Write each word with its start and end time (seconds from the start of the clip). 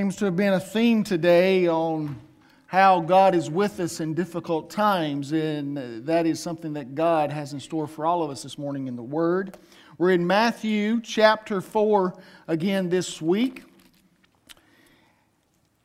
Seems 0.00 0.16
to 0.16 0.24
have 0.24 0.36
been 0.36 0.54
a 0.54 0.60
theme 0.60 1.04
today 1.04 1.68
on 1.68 2.18
how 2.68 3.00
God 3.00 3.34
is 3.34 3.50
with 3.50 3.80
us 3.80 4.00
in 4.00 4.14
difficult 4.14 4.70
times, 4.70 5.32
and 5.32 5.76
uh, 5.76 5.82
that 6.06 6.24
is 6.24 6.40
something 6.40 6.72
that 6.72 6.94
God 6.94 7.30
has 7.30 7.52
in 7.52 7.60
store 7.60 7.86
for 7.86 8.06
all 8.06 8.22
of 8.22 8.30
us 8.30 8.42
this 8.42 8.56
morning 8.56 8.86
in 8.86 8.96
the 8.96 9.02
Word. 9.02 9.58
We're 9.98 10.12
in 10.12 10.26
Matthew 10.26 11.02
chapter 11.02 11.60
4 11.60 12.18
again 12.48 12.88
this 12.88 13.20
week. 13.20 13.64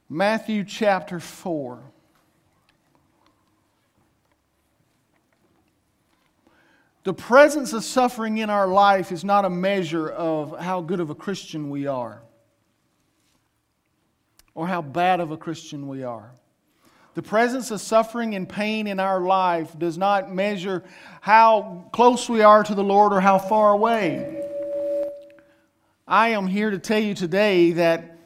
Matthew 0.08 0.64
chapter 0.64 1.20
4. 1.20 1.84
The 7.04 7.14
presence 7.14 7.74
of 7.74 7.84
suffering 7.84 8.38
in 8.38 8.50
our 8.50 8.68
life 8.68 9.12
is 9.12 9.26
not 9.26 9.44
a 9.44 9.50
measure 9.50 10.08
of 10.08 10.58
how 10.58 10.80
good 10.80 11.02
of 11.02 11.10
a 11.10 11.16
Christian 11.16 11.70
we 11.70 11.86
are 11.86 12.22
or 14.56 14.68
how 14.68 14.82
bad 14.82 15.20
of 15.20 15.32
a 15.32 15.38
Christian 15.38 15.88
we 15.88 16.04
are. 16.04 16.32
The 17.14 17.22
presence 17.22 17.72
of 17.72 17.80
suffering 17.80 18.36
and 18.36 18.48
pain 18.48 18.88
in 18.88 19.00
our 19.00 19.22
life 19.22 19.78
does 19.78 19.98
not 19.98 20.34
measure 20.34 20.84
how 21.22 21.86
close 21.92 22.28
we 22.28 22.42
are 22.42 22.64
to 22.64 22.76
the 22.76 22.84
Lord 22.84 23.14
or 23.14 23.22
how 23.22 23.38
far 23.38 23.72
away. 23.72 24.42
I 26.08 26.30
am 26.30 26.48
here 26.48 26.72
to 26.72 26.78
tell 26.78 27.00
you 27.00 27.14
today 27.14 27.72
that 27.74 28.18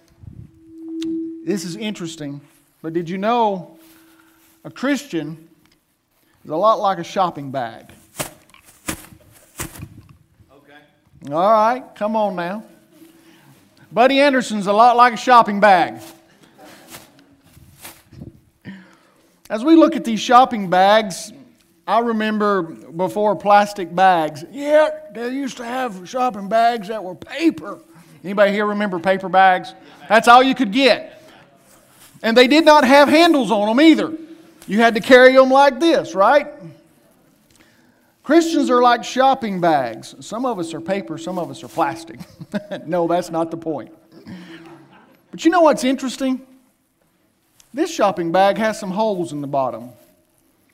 this 1.45 1.65
is 1.65 1.75
interesting, 1.75 2.41
but 2.81 2.93
did 2.93 3.09
you 3.09 3.17
know 3.17 3.77
a 4.63 4.71
Christian 4.71 5.49
is 6.43 6.49
a 6.49 6.55
lot 6.55 6.79
like 6.79 6.97
a 6.97 7.03
shopping 7.03 7.51
bag? 7.51 7.91
Okay. 10.51 11.31
All 11.31 11.51
right, 11.51 11.83
come 11.95 12.15
on 12.15 12.35
now. 12.35 12.63
Buddy 13.91 14.19
Anderson's 14.19 14.67
a 14.67 14.73
lot 14.73 14.97
like 14.97 15.13
a 15.13 15.17
shopping 15.17 15.59
bag. 15.59 16.01
As 19.49 19.63
we 19.63 19.75
look 19.75 19.95
at 19.95 20.05
these 20.05 20.19
shopping 20.19 20.69
bags, 20.69 21.33
I 21.87 21.99
remember 21.99 22.61
before 22.61 23.35
plastic 23.35 23.93
bags. 23.93 24.45
Yeah, 24.51 24.89
they 25.11 25.29
used 25.29 25.57
to 25.57 25.65
have 25.65 26.07
shopping 26.07 26.47
bags 26.47 26.89
that 26.89 27.03
were 27.03 27.15
paper. 27.15 27.79
Anybody 28.23 28.51
here 28.51 28.67
remember 28.67 28.99
paper 28.99 29.27
bags? 29.27 29.73
That's 30.07 30.27
all 30.27 30.43
you 30.43 30.53
could 30.53 30.71
get. 30.71 31.23
And 32.21 32.37
they 32.37 32.47
did 32.47 32.63
not 32.63 32.83
have 32.83 33.09
handles 33.09 33.49
on 33.49 33.67
them 33.67 33.81
either. 33.81 34.13
You 34.67 34.81
had 34.81 34.93
to 34.93 35.01
carry 35.01 35.33
them 35.33 35.49
like 35.49 35.79
this, 35.79 36.13
right? 36.13 36.47
Christians 38.21 38.69
are 38.69 38.83
like 38.83 39.03
shopping 39.03 39.59
bags. 39.59 40.13
Some 40.19 40.45
of 40.45 40.59
us 40.59 40.75
are 40.75 40.81
paper, 40.81 41.17
some 41.17 41.39
of 41.39 41.49
us 41.49 41.63
are 41.63 41.67
plastic. 41.67 42.19
no, 42.85 43.07
that's 43.07 43.31
not 43.31 43.49
the 43.49 43.57
point. 43.57 43.91
But 45.31 45.43
you 45.43 45.49
know 45.49 45.61
what's 45.61 45.83
interesting? 45.83 46.45
This 47.73 47.93
shopping 47.93 48.31
bag 48.31 48.57
has 48.57 48.79
some 48.79 48.91
holes 48.91 49.31
in 49.31 49.41
the 49.41 49.47
bottom. 49.47 49.91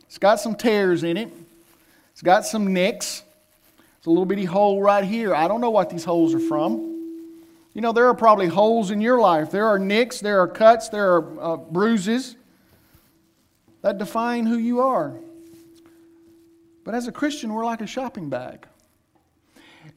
It's 0.05 0.17
got 0.17 0.39
some 0.39 0.55
tears 0.55 1.03
in 1.03 1.17
it. 1.17 1.29
It's 2.11 2.21
got 2.21 2.45
some 2.45 2.71
nicks. 2.73 3.23
It's 3.97 4.07
a 4.07 4.09
little 4.09 4.25
bitty 4.25 4.45
hole 4.45 4.81
right 4.81 5.03
here. 5.03 5.35
I 5.35 5.47
don't 5.47 5.59
know 5.59 5.71
what 5.71 5.89
these 5.89 6.05
holes 6.05 6.33
are 6.33 6.39
from. 6.39 6.95
You 7.73 7.81
know, 7.81 7.91
there 7.91 8.07
are 8.07 8.13
probably 8.13 8.47
holes 8.47 8.91
in 8.91 9.01
your 9.01 9.19
life. 9.19 9.51
There 9.51 9.67
are 9.67 9.77
nicks, 9.77 10.21
there 10.21 10.39
are 10.39 10.47
cuts, 10.47 10.87
there 10.87 11.15
are 11.15 11.41
uh, 11.41 11.57
bruises 11.57 12.37
that 13.81 13.97
define 13.97 14.45
who 14.45 14.57
you 14.57 14.79
are. 14.79 15.13
But 16.85 16.95
as 16.95 17.07
a 17.07 17.11
Christian, 17.11 17.51
we're 17.51 17.65
like 17.65 17.81
a 17.81 17.87
shopping 17.87 18.29
bag. 18.29 18.65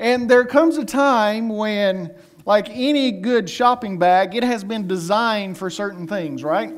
And 0.01 0.29
there 0.29 0.45
comes 0.45 0.77
a 0.77 0.85
time 0.85 1.49
when, 1.49 2.15
like 2.49 2.71
any 2.71 3.13
good 3.13 3.51
shopping 3.51 3.99
bag, 3.99 4.35
it 4.35 4.43
has 4.43 4.65
been 4.65 4.89
designed 4.89 5.59
for 5.59 5.69
certain 5.69 6.07
things, 6.07 6.43
right? 6.43 6.73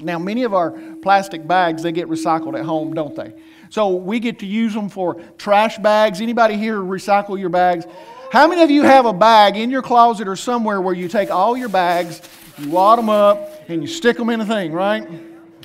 Now, 0.00 0.18
many 0.18 0.42
of 0.42 0.54
our 0.54 0.72
plastic 1.02 1.46
bags, 1.46 1.84
they 1.84 1.92
get 1.92 2.08
recycled 2.08 2.58
at 2.58 2.64
home, 2.64 2.92
don't 2.92 3.14
they? 3.14 3.32
So 3.70 3.94
we 3.94 4.18
get 4.18 4.40
to 4.40 4.46
use 4.46 4.74
them 4.74 4.88
for 4.88 5.22
trash 5.38 5.78
bags. 5.78 6.20
Anybody 6.20 6.56
here 6.56 6.78
recycle 6.78 7.38
your 7.38 7.48
bags? 7.48 7.86
How 8.32 8.48
many 8.48 8.60
of 8.60 8.72
you 8.72 8.82
have 8.82 9.06
a 9.06 9.12
bag 9.12 9.56
in 9.56 9.70
your 9.70 9.82
closet 9.82 10.26
or 10.26 10.34
somewhere 10.34 10.80
where 10.80 10.94
you 10.96 11.06
take 11.06 11.30
all 11.30 11.56
your 11.56 11.68
bags, 11.68 12.20
you 12.58 12.68
wad 12.68 12.98
them 12.98 13.08
up, 13.08 13.62
and 13.68 13.82
you 13.82 13.86
stick 13.86 14.16
them 14.16 14.30
in 14.30 14.40
a 14.40 14.46
thing, 14.46 14.72
right? 14.72 15.08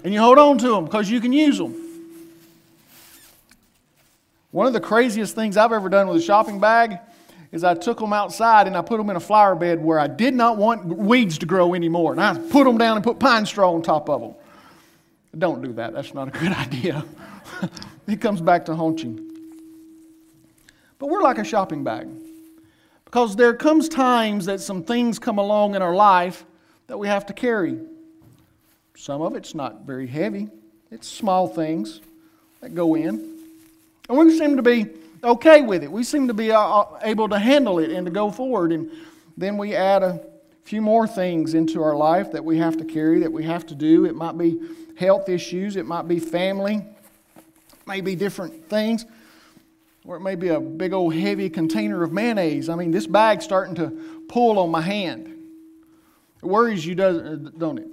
And 0.04 0.14
you 0.14 0.20
hold 0.20 0.38
on 0.38 0.60
to 0.60 0.68
them 0.68 0.86
because 0.86 1.10
you 1.10 1.20
can 1.22 1.34
use 1.34 1.58
them. 1.58 1.74
One 4.52 4.68
of 4.68 4.74
the 4.74 4.80
craziest 4.80 5.34
things 5.34 5.58
I've 5.58 5.72
ever 5.72 5.90
done 5.90 6.08
with 6.08 6.18
a 6.18 6.22
shopping 6.22 6.60
bag 6.60 7.00
is 7.52 7.64
I 7.64 7.74
took 7.74 8.00
them 8.00 8.14
outside 8.14 8.68
and 8.68 8.76
I 8.76 8.82
put 8.82 8.98
them 8.98 9.10
in 9.10 9.16
a 9.16 9.22
flower 9.22 9.56
bed 9.56 9.82
where 9.84 10.00
I 10.00 10.08
did 10.08 10.34
not 10.34 10.58
want 10.58 10.86
weeds 10.86 11.38
to 11.40 11.46
grow 11.46 11.74
anymore. 11.74 12.12
And 12.12 12.22
I 12.22 12.38
put 12.38 12.66
them 12.66 12.78
down 12.78 12.98
and 12.98 13.04
put 13.04 13.20
pine 13.20 13.46
straw 13.46 13.74
on 13.74 13.82
top 13.82 14.10
of 14.10 14.22
them. 14.22 14.36
Don't 15.38 15.62
do 15.62 15.74
that. 15.74 15.94
That's 15.94 16.14
not 16.14 16.28
a 16.28 16.32
good 16.32 16.52
idea. 16.54 17.06
it 18.08 18.20
comes 18.22 18.42
back 18.42 18.66
to 18.66 18.74
you. 18.74 19.24
But 21.00 21.08
we're 21.08 21.22
like 21.22 21.38
a 21.38 21.44
shopping 21.44 21.84
bag. 21.84 22.08
Because 23.06 23.36
there 23.36 23.54
comes 23.54 23.88
times 23.88 24.46
that 24.48 24.60
some 24.60 24.84
things 24.84 25.20
come 25.20 25.38
along 25.38 25.76
in 25.76 25.82
our 25.82 25.96
life 25.96 26.46
that 26.88 26.98
we 26.98 27.08
have 27.08 27.26
to 27.28 27.34
carry. 27.34 27.80
Some 28.96 29.22
of 29.22 29.36
it's 29.36 29.56
not 29.56 29.86
very 29.86 30.08
heavy. 30.08 30.50
It's 30.92 31.08
small 31.08 31.48
things 31.48 32.02
that 32.62 32.74
go 32.74 32.96
in. 32.96 33.38
And 34.10 34.18
we 34.18 34.38
seem 34.38 34.56
to 34.58 34.62
be 34.62 34.88
okay 35.24 35.62
with 35.62 35.84
it. 35.84 35.92
We 35.92 36.04
seem 36.04 36.28
to 36.28 36.34
be 36.34 36.52
uh, 36.52 36.60
uh, 36.60 37.00
able 37.04 37.30
to 37.30 37.40
handle 37.40 37.80
it 37.80 37.90
and 37.92 38.06
to 38.06 38.12
go 38.12 38.32
forward. 38.32 38.72
And 38.72 38.92
then 39.36 39.58
we 39.58 39.76
add 39.76 40.04
a 40.04 40.22
few 40.64 40.82
more 40.82 41.08
things 41.08 41.54
into 41.54 41.82
our 41.82 41.96
life 41.96 42.32
that 42.32 42.44
we 42.44 42.58
have 42.58 42.78
to 42.78 42.86
carry, 42.86 43.20
that 43.20 43.32
we 43.32 43.44
have 43.44 43.66
to 43.68 43.76
do. 43.76 44.06
It 44.06 44.16
might 44.16 44.38
be 44.38 44.60
health 44.98 45.30
issues, 45.30 45.76
it 45.76 45.86
might 45.86 46.08
be 46.08 46.20
family, 46.20 46.84
maybe 47.86 48.16
different 48.16 48.68
things, 48.68 49.06
or 50.06 50.18
it 50.18 50.22
may 50.22 50.36
be 50.36 50.50
a 50.50 50.60
big 50.60 50.92
old 50.92 51.14
heavy 51.14 51.50
container 51.50 52.04
of 52.04 52.12
mayonnaise. 52.12 52.68
I 52.68 52.76
mean, 52.76 52.92
this 52.92 53.08
bag's 53.08 53.46
starting 53.46 53.76
to 53.76 54.24
pull 54.28 54.60
on 54.60 54.72
my 54.72 54.82
hand. 54.82 55.34
It 56.42 56.46
worries 56.46 56.86
you, 56.86 56.96
don't 56.96 57.78
it? 57.78 57.88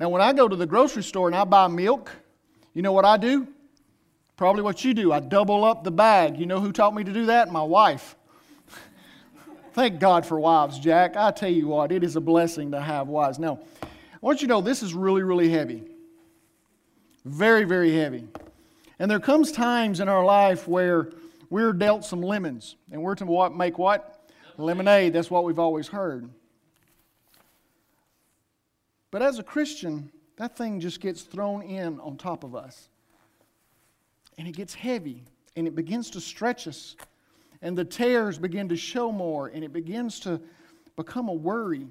Now, 0.00 0.08
when 0.08 0.22
I 0.22 0.32
go 0.32 0.48
to 0.48 0.56
the 0.56 0.66
grocery 0.66 1.02
store 1.02 1.28
and 1.28 1.36
I 1.36 1.44
buy 1.44 1.68
milk, 1.68 2.10
you 2.72 2.82
know 2.82 2.92
what 2.92 3.04
I 3.04 3.16
do? 3.16 3.46
Probably 4.36 4.62
what 4.62 4.84
you 4.84 4.94
do. 4.94 5.12
I 5.12 5.20
double 5.20 5.64
up 5.64 5.84
the 5.84 5.92
bag. 5.92 6.38
You 6.38 6.46
know 6.46 6.60
who 6.60 6.72
taught 6.72 6.94
me 6.94 7.04
to 7.04 7.12
do 7.12 7.26
that? 7.26 7.52
My 7.52 7.62
wife. 7.62 8.16
Thank 9.74 10.00
God 10.00 10.26
for 10.26 10.40
wives, 10.40 10.78
Jack. 10.78 11.16
I 11.16 11.30
tell 11.30 11.50
you 11.50 11.68
what, 11.68 11.92
it 11.92 12.02
is 12.02 12.16
a 12.16 12.20
blessing 12.20 12.72
to 12.72 12.80
have 12.80 13.06
wives. 13.06 13.38
Now, 13.38 13.60
I 13.82 13.86
want 14.20 14.42
you 14.42 14.48
to 14.48 14.54
know 14.54 14.60
this 14.60 14.82
is 14.82 14.92
really, 14.92 15.22
really 15.22 15.50
heavy. 15.50 15.84
Very, 17.24 17.64
very 17.64 17.94
heavy. 17.94 18.26
And 18.98 19.10
there 19.10 19.20
comes 19.20 19.52
times 19.52 20.00
in 20.00 20.08
our 20.08 20.24
life 20.24 20.66
where 20.66 21.10
we're 21.48 21.72
dealt 21.72 22.04
some 22.04 22.20
lemons, 22.20 22.74
and 22.90 23.02
we're 23.02 23.14
to 23.16 23.26
what, 23.26 23.56
make 23.56 23.78
what? 23.78 24.30
Lemonade. 24.56 25.12
That's 25.12 25.30
what 25.30 25.44
we've 25.44 25.58
always 25.58 25.88
heard. 25.88 26.28
But 29.12 29.22
as 29.22 29.38
a 29.38 29.44
Christian, 29.44 30.10
that 30.36 30.56
thing 30.56 30.80
just 30.80 31.00
gets 31.00 31.22
thrown 31.22 31.62
in 31.62 32.00
on 32.00 32.16
top 32.16 32.42
of 32.42 32.56
us 32.56 32.88
and 34.38 34.48
it 34.48 34.52
gets 34.52 34.74
heavy 34.74 35.24
and 35.56 35.66
it 35.66 35.74
begins 35.74 36.10
to 36.10 36.20
stretch 36.20 36.66
us 36.66 36.96
and 37.62 37.78
the 37.78 37.84
tears 37.84 38.38
begin 38.38 38.68
to 38.68 38.76
show 38.76 39.10
more 39.10 39.48
and 39.48 39.64
it 39.64 39.72
begins 39.72 40.20
to 40.20 40.40
become 40.96 41.28
a 41.28 41.32
worry. 41.32 41.86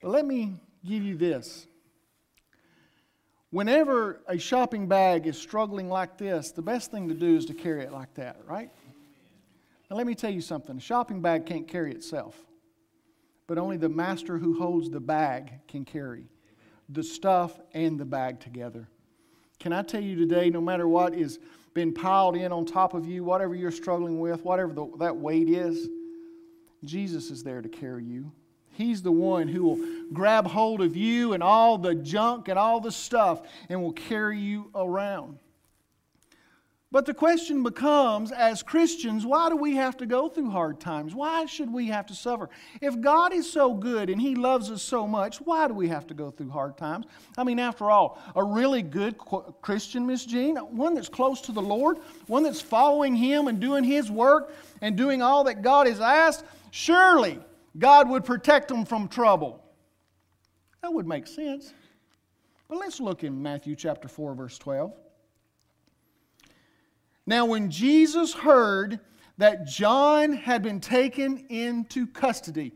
But 0.00 0.10
let 0.10 0.24
me 0.24 0.56
give 0.84 1.02
you 1.02 1.16
this. 1.16 1.66
Whenever 3.50 4.20
a 4.28 4.38
shopping 4.38 4.86
bag 4.86 5.26
is 5.26 5.36
struggling 5.36 5.88
like 5.88 6.16
this, 6.16 6.52
the 6.52 6.62
best 6.62 6.92
thing 6.92 7.08
to 7.08 7.14
do 7.14 7.36
is 7.36 7.44
to 7.46 7.54
carry 7.54 7.82
it 7.82 7.92
like 7.92 8.14
that, 8.14 8.36
right? 8.46 8.70
Now, 9.90 9.96
let 9.96 10.06
me 10.06 10.14
tell 10.14 10.30
you 10.30 10.40
something 10.40 10.76
a 10.76 10.80
shopping 10.80 11.20
bag 11.20 11.46
can't 11.46 11.66
carry 11.66 11.92
itself, 11.92 12.36
but 13.48 13.58
only 13.58 13.76
the 13.76 13.88
master 13.88 14.38
who 14.38 14.56
holds 14.56 14.88
the 14.88 15.00
bag 15.00 15.50
can 15.66 15.84
carry 15.84 16.26
the 16.88 17.02
stuff 17.02 17.58
and 17.74 17.98
the 17.98 18.04
bag 18.04 18.38
together. 18.38 18.88
Can 19.60 19.72
I 19.72 19.82
tell 19.82 20.02
you 20.02 20.16
today, 20.16 20.50
no 20.50 20.60
matter 20.60 20.88
what 20.88 21.14
is 21.14 21.38
been 21.74 21.92
piled 21.92 22.34
in 22.34 22.50
on 22.50 22.64
top 22.64 22.94
of 22.94 23.06
you, 23.06 23.22
whatever 23.22 23.54
you're 23.54 23.70
struggling 23.70 24.18
with, 24.18 24.44
whatever 24.44 24.72
the, 24.72 24.86
that 24.98 25.16
weight 25.16 25.48
is, 25.48 25.88
Jesus 26.84 27.30
is 27.30 27.44
there 27.44 27.62
to 27.62 27.68
carry 27.68 28.04
you. 28.04 28.32
He's 28.72 29.02
the 29.02 29.12
one 29.12 29.46
who 29.46 29.62
will 29.62 29.78
grab 30.12 30.46
hold 30.46 30.80
of 30.80 30.96
you 30.96 31.34
and 31.34 31.42
all 31.42 31.76
the 31.76 31.94
junk 31.94 32.48
and 32.48 32.58
all 32.58 32.80
the 32.80 32.90
stuff 32.90 33.42
and 33.68 33.82
will 33.82 33.92
carry 33.92 34.38
you 34.38 34.70
around. 34.74 35.38
But 36.92 37.06
the 37.06 37.14
question 37.14 37.62
becomes 37.62 38.32
as 38.32 38.64
Christians, 38.64 39.24
why 39.24 39.48
do 39.48 39.54
we 39.54 39.76
have 39.76 39.96
to 39.98 40.06
go 40.06 40.28
through 40.28 40.50
hard 40.50 40.80
times? 40.80 41.14
Why 41.14 41.46
should 41.46 41.72
we 41.72 41.86
have 41.86 42.06
to 42.06 42.16
suffer? 42.16 42.50
If 42.80 43.00
God 43.00 43.32
is 43.32 43.50
so 43.50 43.74
good 43.74 44.10
and 44.10 44.20
He 44.20 44.34
loves 44.34 44.72
us 44.72 44.82
so 44.82 45.06
much, 45.06 45.40
why 45.40 45.68
do 45.68 45.74
we 45.74 45.86
have 45.86 46.08
to 46.08 46.14
go 46.14 46.32
through 46.32 46.50
hard 46.50 46.76
times? 46.76 47.06
I 47.38 47.44
mean, 47.44 47.60
after 47.60 47.92
all, 47.92 48.20
a 48.34 48.42
really 48.42 48.82
good 48.82 49.16
Christian, 49.62 50.04
Miss 50.04 50.24
Jean, 50.24 50.56
one 50.56 50.94
that's 50.94 51.08
close 51.08 51.40
to 51.42 51.52
the 51.52 51.62
Lord, 51.62 51.98
one 52.26 52.42
that's 52.42 52.60
following 52.60 53.14
Him 53.14 53.46
and 53.46 53.60
doing 53.60 53.84
His 53.84 54.10
work 54.10 54.52
and 54.80 54.96
doing 54.96 55.22
all 55.22 55.44
that 55.44 55.62
God 55.62 55.86
has 55.86 56.00
asked, 56.00 56.44
surely 56.72 57.38
God 57.78 58.08
would 58.08 58.24
protect 58.24 58.66
them 58.66 58.84
from 58.84 59.06
trouble. 59.06 59.62
That 60.82 60.92
would 60.92 61.06
make 61.06 61.28
sense. 61.28 61.72
But 62.68 62.78
let's 62.78 62.98
look 62.98 63.22
in 63.22 63.40
Matthew 63.40 63.76
chapter 63.76 64.08
4, 64.08 64.34
verse 64.34 64.58
12. 64.58 64.92
Now, 67.30 67.44
when 67.44 67.70
Jesus 67.70 68.34
heard 68.34 68.98
that 69.38 69.64
John 69.64 70.32
had 70.32 70.64
been 70.64 70.80
taken 70.80 71.46
into 71.48 72.08
custody, 72.08 72.74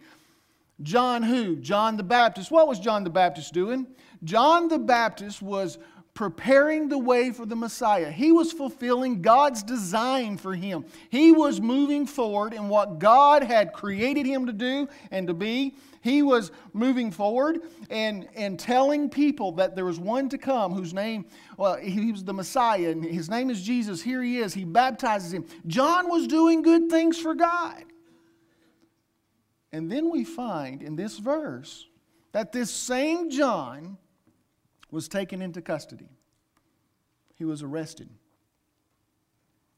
John 0.80 1.24
who? 1.24 1.56
John 1.56 1.96
the 1.96 2.04
Baptist. 2.04 2.52
What 2.52 2.68
was 2.68 2.78
John 2.78 3.02
the 3.02 3.10
Baptist 3.10 3.52
doing? 3.52 3.84
John 4.22 4.68
the 4.68 4.78
Baptist 4.78 5.42
was 5.42 5.78
preparing 6.14 6.88
the 6.88 6.98
way 6.98 7.32
for 7.32 7.44
the 7.44 7.56
Messiah. 7.56 8.10
He 8.10 8.30
was 8.30 8.52
fulfilling 8.52 9.20
God's 9.20 9.64
design 9.64 10.36
for 10.36 10.54
him. 10.54 10.84
He 11.10 11.32
was 11.32 11.60
moving 11.60 12.06
forward 12.06 12.54
in 12.54 12.68
what 12.68 13.00
God 13.00 13.42
had 13.42 13.72
created 13.72 14.24
him 14.24 14.46
to 14.46 14.52
do 14.52 14.88
and 15.10 15.26
to 15.26 15.34
be. 15.34 15.74
He 16.02 16.22
was 16.22 16.52
moving 16.72 17.10
forward 17.10 17.62
and, 17.90 18.28
and 18.36 18.58
telling 18.58 19.10
people 19.10 19.52
that 19.52 19.74
there 19.74 19.86
was 19.86 19.98
one 19.98 20.28
to 20.28 20.38
come 20.38 20.72
whose 20.72 20.94
name, 20.94 21.26
well, 21.56 21.76
he 21.76 22.12
was 22.12 22.22
the 22.22 22.34
Messiah, 22.34 22.90
and 22.90 23.04
his 23.04 23.28
name 23.28 23.50
is 23.50 23.60
Jesus. 23.62 24.00
Here 24.00 24.22
he 24.22 24.38
is. 24.38 24.54
He 24.54 24.64
baptizes 24.64 25.32
him. 25.32 25.46
John 25.66 26.08
was 26.08 26.28
doing 26.28 26.62
good 26.62 26.90
things 26.90 27.18
for 27.18 27.34
God. 27.34 27.82
And 29.72 29.90
then 29.90 30.10
we 30.10 30.22
find 30.22 30.80
in 30.82 30.94
this 30.94 31.18
verse 31.18 31.88
that 32.30 32.52
this 32.52 32.70
same 32.70 33.30
John 33.30 33.98
was 34.94 35.08
taken 35.08 35.42
into 35.42 35.60
custody. 35.60 36.08
He 37.34 37.44
was 37.44 37.62
arrested. 37.62 38.08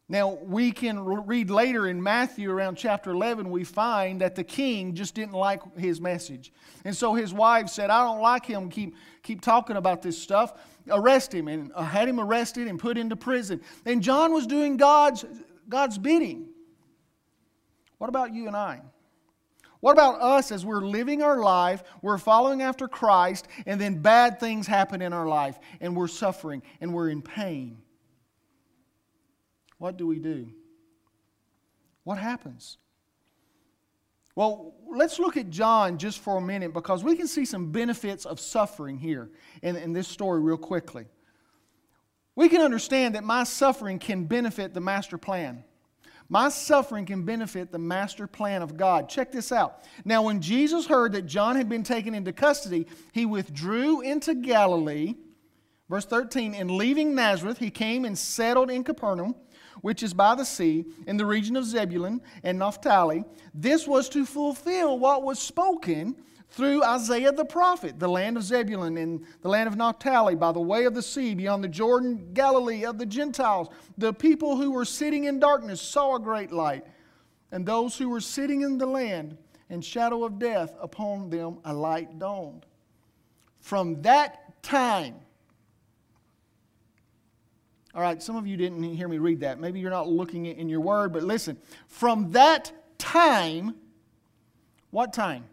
Now, 0.09 0.39
we 0.41 0.71
can 0.71 1.05
read 1.05 1.51
later 1.51 1.89
in 1.89 2.01
Matthew 2.01 2.49
around 2.49 2.77
chapter 2.77 3.11
11, 3.11 3.51
we 3.51 3.65
find 3.65 4.21
that 4.21 4.37
the 4.37 4.45
king 4.45 4.95
just 4.95 5.17
didn't 5.17 5.33
like 5.33 5.63
his 5.77 6.01
message. 6.01 6.53
And 6.85 6.95
so 6.95 7.15
his 7.15 7.33
wife 7.33 7.69
said, 7.69 7.91
I 7.91 8.05
don't 8.05 8.21
like 8.21 8.47
him, 8.47 8.69
keep, 8.69 8.95
keep 9.25 9.41
talking 9.41 9.77
about 9.77 10.03
this 10.03 10.17
stuff. 10.17 10.53
Arrest 10.89 11.35
him, 11.35 11.49
and 11.49 11.73
uh, 11.75 11.83
had 11.83 12.09
him 12.09 12.21
arrested 12.21 12.69
and 12.69 12.79
put 12.79 12.97
into 12.97 13.17
prison. 13.17 13.61
And 13.85 14.01
John 14.01 14.33
was 14.33 14.47
doing 14.47 14.77
God's, 14.77 15.25
God's 15.69 15.99
bidding. 15.99 16.51
What 17.99 18.09
about 18.09 18.33
you 18.33 18.47
and 18.47 18.55
I? 18.55 18.83
What 19.87 19.93
about 19.93 20.21
us 20.21 20.51
as 20.51 20.67
we're 20.67 20.85
living 20.85 21.23
our 21.23 21.39
life, 21.39 21.85
we're 22.03 22.19
following 22.19 22.61
after 22.61 22.89
Christ, 22.89 23.47
and 23.67 23.81
then 23.81 24.03
bad 24.03 24.41
things 24.41 24.67
happen 24.67 25.01
in 25.01 25.13
our 25.13 25.29
life, 25.29 25.61
and 25.81 25.95
we're 25.95 26.09
suffering, 26.09 26.65
and 26.81 26.93
we're 26.93 27.09
in 27.09 27.23
pain? 27.23 27.79
What 29.79 29.97
do 29.97 30.05
we 30.09 30.19
do? 30.19 30.49
What 32.03 32.19
happens? 32.19 32.79
Well, 34.35 34.75
let's 34.93 35.21
look 35.21 35.37
at 35.37 35.51
John 35.51 35.99
just 35.99 36.19
for 36.19 36.39
a 36.39 36.43
minute 36.43 36.73
because 36.73 37.05
we 37.05 37.15
can 37.15 37.29
see 37.29 37.45
some 37.45 37.71
benefits 37.71 38.27
of 38.27 38.41
suffering 38.41 38.99
here 38.99 39.31
in, 39.63 39.77
in 39.77 39.93
this 39.93 40.09
story, 40.09 40.41
real 40.41 40.57
quickly. 40.57 41.07
We 42.35 42.49
can 42.49 42.61
understand 42.61 43.15
that 43.15 43.23
my 43.23 43.45
suffering 43.45 44.01
can 44.01 44.25
benefit 44.25 44.75
the 44.75 44.81
master 44.81 45.17
plan. 45.17 45.63
My 46.29 46.49
suffering 46.49 47.07
can 47.07 47.23
benefit 47.23 47.71
the 47.71 47.79
master 47.79 48.27
plan 48.27 48.63
of 48.63 48.77
God. 48.77 49.09
Check 49.09 49.31
this 49.31 49.53
out. 49.53 49.83
Now, 50.05 50.23
when 50.23 50.41
Jesus 50.41 50.87
heard 50.87 51.13
that 51.13 51.27
John 51.27 51.57
had 51.57 51.69
been 51.69 51.85
taken 51.85 52.15
into 52.15 52.33
custody, 52.33 52.87
he 53.13 53.27
withdrew 53.27 54.01
into 54.01 54.35
Galilee. 54.35 55.15
Verse 55.89 56.05
13, 56.05 56.55
and 56.55 56.71
leaving 56.73 57.15
Nazareth, 57.15 57.59
he 57.59 57.71
came 57.71 58.05
and 58.05 58.19
settled 58.19 58.71
in 58.71 58.83
Capernaum, 58.83 59.37
which 59.83 60.03
is 60.03 60.13
by 60.13 60.35
the 60.35 60.45
sea, 60.45 60.85
in 61.07 61.17
the 61.17 61.27
region 61.27 61.55
of 61.55 61.65
Zebulun 61.65 62.21
and 62.43 62.59
Naphtali. 62.59 63.25
This 63.55 63.87
was 63.87 64.09
to 64.09 64.27
fulfill 64.27 64.99
what 64.99 65.23
was 65.23 65.39
spoken 65.39 66.17
through 66.51 66.83
Isaiah 66.83 67.33
the 67.33 67.45
prophet, 67.45 67.99
the 67.99 68.09
land 68.09 68.37
of 68.37 68.43
Zebulun 68.43 68.97
and 68.97 69.25
the 69.43 69.49
land 69.49 69.69
of 69.69 69.77
Naphtali, 69.77 70.35
by 70.35 70.53
the 70.53 70.61
way 70.61 70.85
of 70.85 70.95
the 70.95 71.03
sea, 71.03 71.35
beyond 71.35 71.63
the 71.63 71.69
Jordan, 71.69 72.31
Galilee 72.33 72.85
of 72.85 72.99
the 72.99 73.07
Gentiles. 73.07 73.69
The 73.99 74.13
people 74.13 74.57
who 74.57 74.71
were 74.71 74.85
sitting 74.85 75.25
in 75.25 75.39
darkness 75.39 75.81
saw 75.81 76.17
a 76.17 76.21
great 76.21 76.53
light, 76.53 76.85
and 77.53 77.67
those 77.67 77.97
who 77.99 78.09
were 78.09 78.21
sitting 78.21 78.63
in 78.63 78.79
the 78.79 78.87
land 78.87 79.37
and 79.69 79.85
shadow 79.85 80.25
of 80.25 80.39
death, 80.39 80.75
upon 80.81 81.29
them 81.29 81.59
a 81.65 81.75
light 81.75 82.19
dawned. 82.19 82.65
From 83.59 84.01
that 84.03 84.63
time, 84.63 85.17
all 87.97 88.03
right, 88.03 88.23
some 88.23 88.37
of 88.37 88.47
you 88.47 88.57
didn't 88.57 88.83
hear 88.83 89.09
me 89.09 89.19
read 89.19 89.41
that. 89.41 89.59
Maybe 89.59 89.81
you're 89.81 89.91
not 89.91 90.07
looking 90.07 90.47
in 90.47 90.69
your 90.69 90.81
word, 90.81 91.13
but 91.13 91.23
listen. 91.23 91.57
From 91.89 92.31
that 92.33 92.71
time, 92.99 93.75
what 94.91 95.15
time? 95.15 95.45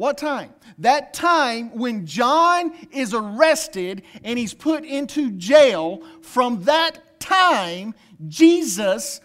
What 0.00 0.16
time? 0.16 0.54
That 0.78 1.12
time 1.12 1.76
when 1.76 2.06
John 2.06 2.72
is 2.90 3.12
arrested 3.12 4.02
and 4.24 4.38
he's 4.38 4.54
put 4.54 4.82
into 4.82 5.32
jail. 5.32 6.02
From 6.22 6.64
that 6.64 7.20
time, 7.20 7.94
Jesus 8.26 9.20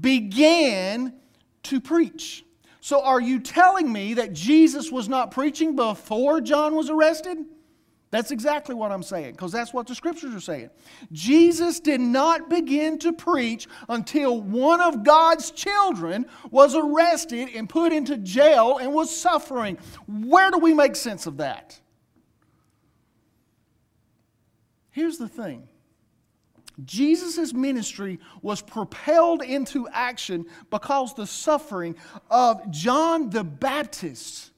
began 0.00 1.14
to 1.62 1.80
preach. 1.80 2.44
So, 2.80 3.00
are 3.04 3.20
you 3.20 3.38
telling 3.38 3.92
me 3.92 4.14
that 4.14 4.32
Jesus 4.32 4.90
was 4.90 5.08
not 5.08 5.30
preaching 5.30 5.76
before 5.76 6.40
John 6.40 6.74
was 6.74 6.90
arrested? 6.90 7.38
That's 8.10 8.32
exactly 8.32 8.74
what 8.74 8.90
I'm 8.90 9.04
saying, 9.04 9.32
because 9.32 9.52
that's 9.52 9.72
what 9.72 9.86
the 9.86 9.94
scriptures 9.94 10.34
are 10.34 10.40
saying. 10.40 10.70
Jesus 11.12 11.78
did 11.78 12.00
not 12.00 12.50
begin 12.50 12.98
to 13.00 13.12
preach 13.12 13.68
until 13.88 14.40
one 14.40 14.80
of 14.80 15.04
God's 15.04 15.52
children 15.52 16.26
was 16.50 16.74
arrested 16.74 17.50
and 17.54 17.68
put 17.68 17.92
into 17.92 18.16
jail 18.16 18.78
and 18.78 18.92
was 18.92 19.14
suffering. 19.14 19.78
Where 20.08 20.50
do 20.50 20.58
we 20.58 20.74
make 20.74 20.96
sense 20.96 21.26
of 21.26 21.36
that? 21.36 21.78
Here's 24.90 25.18
the 25.18 25.28
thing 25.28 25.68
Jesus' 26.84 27.52
ministry 27.52 28.18
was 28.42 28.60
propelled 28.60 29.42
into 29.42 29.88
action 29.88 30.46
because 30.70 31.14
the 31.14 31.28
suffering 31.28 31.94
of 32.28 32.70
John 32.72 33.30
the 33.30 33.44
Baptist 33.44 34.49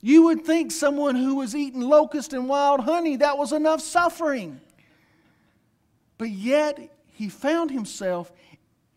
you 0.00 0.24
would 0.24 0.44
think 0.44 0.72
someone 0.72 1.14
who 1.14 1.36
was 1.36 1.54
eating 1.54 1.82
locust 1.82 2.32
and 2.32 2.48
wild 2.48 2.80
honey, 2.80 3.16
that 3.16 3.36
was 3.36 3.52
enough 3.52 3.80
suffering. 3.80 4.60
But 6.16 6.30
yet, 6.30 6.78
he 7.12 7.28
found 7.28 7.70
himself 7.70 8.32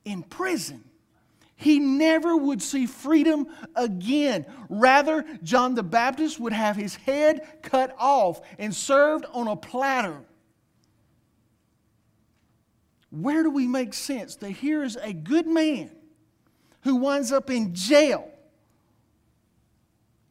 in 0.06 0.24
prison. 0.24 0.84
He 1.56 1.80
never 1.80 2.36
would 2.36 2.62
see 2.62 2.86
freedom 2.86 3.48
again. 3.76 4.46
Rather, 4.70 5.26
John 5.44 5.76
the 5.76 5.84
Baptist 5.84 6.40
would 6.40 6.54
have 6.54 6.76
his 6.76 6.96
head 6.96 7.62
cut 7.62 7.96
off 7.98 8.42
and 8.58 8.74
served 8.74 9.26
on 9.32 9.48
a 9.48 9.56
platter. 9.56 10.20
Where 13.12 13.44
do 13.44 13.50
we 13.50 13.68
make 13.68 13.94
sense 13.94 14.38
that 14.38 14.50
here 14.50 14.84
is 14.84 14.98
a 14.98 15.14
good 15.14 15.48
man 15.48 15.92
who 16.82 16.96
winds 16.96 17.32
up 17.32 17.50
in 17.50 17.76
jail 17.76 18.33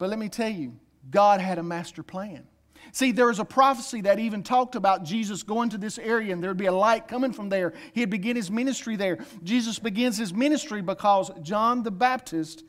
but 0.03 0.11
let 0.11 0.19
me 0.19 0.29
tell 0.29 0.49
you, 0.49 0.75
God 1.13 1.41
had 1.41 1.59
a 1.59 1.63
master 1.63 2.03
plan. 2.03 2.43
See, 2.91 3.13
there 3.13 3.29
was 3.29 3.39
a 3.39 3.45
prophecy 3.45 4.01
that 4.01 4.19
even 4.19 4.43
talked 4.43 4.75
about 4.75 5.05
Jesus 5.05 5.45
going 5.45 5.71
to 5.71 5.79
this 5.79 5.97
area 5.97 6.33
and 6.33 6.43
there'd 6.43 6.57
be 6.57 6.67
a 6.67 6.73
light 6.73 7.07
coming 7.07 7.33
from 7.33 7.49
there. 7.49 7.73
He'd 7.93 8.11
begin 8.11 8.35
his 8.35 8.51
ministry 8.51 8.97
there. 8.97 9.19
Jesus 9.45 9.79
begins 9.79 10.19
his 10.19 10.35
ministry 10.35 10.83
because 10.83 11.31
John 11.43 11.85
the 11.85 11.93
Baptist 11.93 12.65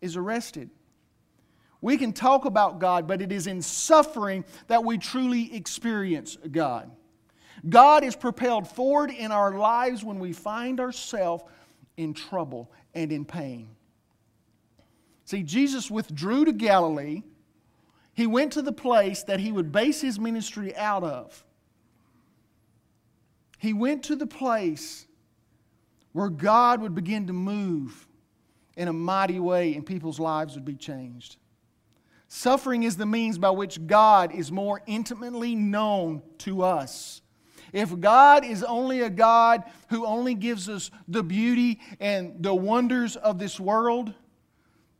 is 0.00 0.16
arrested. 0.16 0.70
We 1.80 1.96
can 1.98 2.12
talk 2.12 2.46
about 2.46 2.80
God, 2.80 3.06
but 3.06 3.22
it 3.22 3.30
is 3.30 3.46
in 3.46 3.62
suffering 3.62 4.44
that 4.66 4.82
we 4.82 4.98
truly 4.98 5.54
experience 5.54 6.36
God. 6.50 6.90
God 7.68 8.02
is 8.02 8.16
propelled 8.16 8.66
forward 8.66 9.12
in 9.12 9.30
our 9.30 9.56
lives 9.56 10.02
when 10.02 10.18
we 10.18 10.32
find 10.32 10.80
ourselves 10.80 11.44
in 11.96 12.12
trouble 12.12 12.72
and 12.92 13.12
in 13.12 13.24
pain. 13.24 13.68
See, 15.32 15.42
Jesus 15.42 15.90
withdrew 15.90 16.44
to 16.44 16.52
Galilee. 16.52 17.22
He 18.12 18.26
went 18.26 18.52
to 18.52 18.60
the 18.60 18.70
place 18.70 19.22
that 19.22 19.40
he 19.40 19.50
would 19.50 19.72
base 19.72 20.02
his 20.02 20.20
ministry 20.20 20.76
out 20.76 21.02
of. 21.02 21.42
He 23.56 23.72
went 23.72 24.02
to 24.02 24.14
the 24.14 24.26
place 24.26 25.06
where 26.12 26.28
God 26.28 26.82
would 26.82 26.94
begin 26.94 27.28
to 27.28 27.32
move 27.32 28.06
in 28.76 28.88
a 28.88 28.92
mighty 28.92 29.40
way 29.40 29.74
and 29.74 29.86
people's 29.86 30.20
lives 30.20 30.54
would 30.54 30.66
be 30.66 30.74
changed. 30.74 31.38
Suffering 32.28 32.82
is 32.82 32.98
the 32.98 33.06
means 33.06 33.38
by 33.38 33.48
which 33.48 33.86
God 33.86 34.34
is 34.34 34.52
more 34.52 34.82
intimately 34.86 35.54
known 35.54 36.20
to 36.40 36.62
us. 36.62 37.22
If 37.72 37.98
God 37.98 38.44
is 38.44 38.62
only 38.62 39.00
a 39.00 39.08
God 39.08 39.64
who 39.88 40.04
only 40.04 40.34
gives 40.34 40.68
us 40.68 40.90
the 41.08 41.22
beauty 41.22 41.80
and 42.00 42.42
the 42.42 42.54
wonders 42.54 43.16
of 43.16 43.38
this 43.38 43.58
world, 43.58 44.12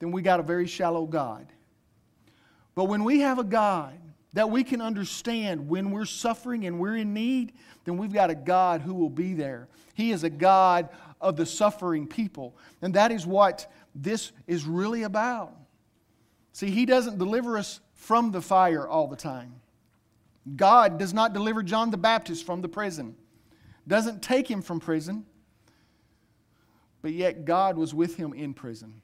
then 0.02 0.10
we 0.10 0.20
got 0.20 0.40
a 0.40 0.42
very 0.42 0.66
shallow 0.66 1.06
God. 1.06 1.46
But 2.74 2.86
when 2.86 3.04
we 3.04 3.20
have 3.20 3.38
a 3.38 3.44
God 3.44 3.96
that 4.32 4.50
we 4.50 4.64
can 4.64 4.80
understand 4.80 5.68
when 5.68 5.92
we're 5.92 6.06
suffering 6.06 6.66
and 6.66 6.80
we're 6.80 6.96
in 6.96 7.14
need, 7.14 7.52
then 7.84 7.96
we've 7.98 8.12
got 8.12 8.28
a 8.28 8.34
God 8.34 8.80
who 8.80 8.94
will 8.94 9.08
be 9.08 9.32
there. 9.32 9.68
He 9.94 10.10
is 10.10 10.24
a 10.24 10.30
God 10.30 10.88
of 11.20 11.36
the 11.36 11.46
suffering 11.46 12.08
people. 12.08 12.56
And 12.80 12.94
that 12.94 13.12
is 13.12 13.28
what 13.28 13.70
this 13.94 14.32
is 14.48 14.64
really 14.64 15.04
about. 15.04 15.54
See, 16.52 16.72
He 16.72 16.84
doesn't 16.84 17.18
deliver 17.18 17.56
us 17.56 17.78
from 17.94 18.32
the 18.32 18.42
fire 18.42 18.88
all 18.88 19.06
the 19.06 19.14
time. 19.14 19.54
God 20.56 20.98
does 20.98 21.14
not 21.14 21.32
deliver 21.32 21.62
John 21.62 21.92
the 21.92 21.96
Baptist 21.96 22.44
from 22.44 22.60
the 22.60 22.68
prison, 22.68 23.14
doesn't 23.86 24.20
take 24.20 24.50
him 24.50 24.62
from 24.62 24.80
prison, 24.80 25.26
but 27.02 27.12
yet 27.12 27.44
God 27.44 27.76
was 27.76 27.94
with 27.94 28.16
him 28.16 28.32
in 28.32 28.52
prison. 28.52 29.01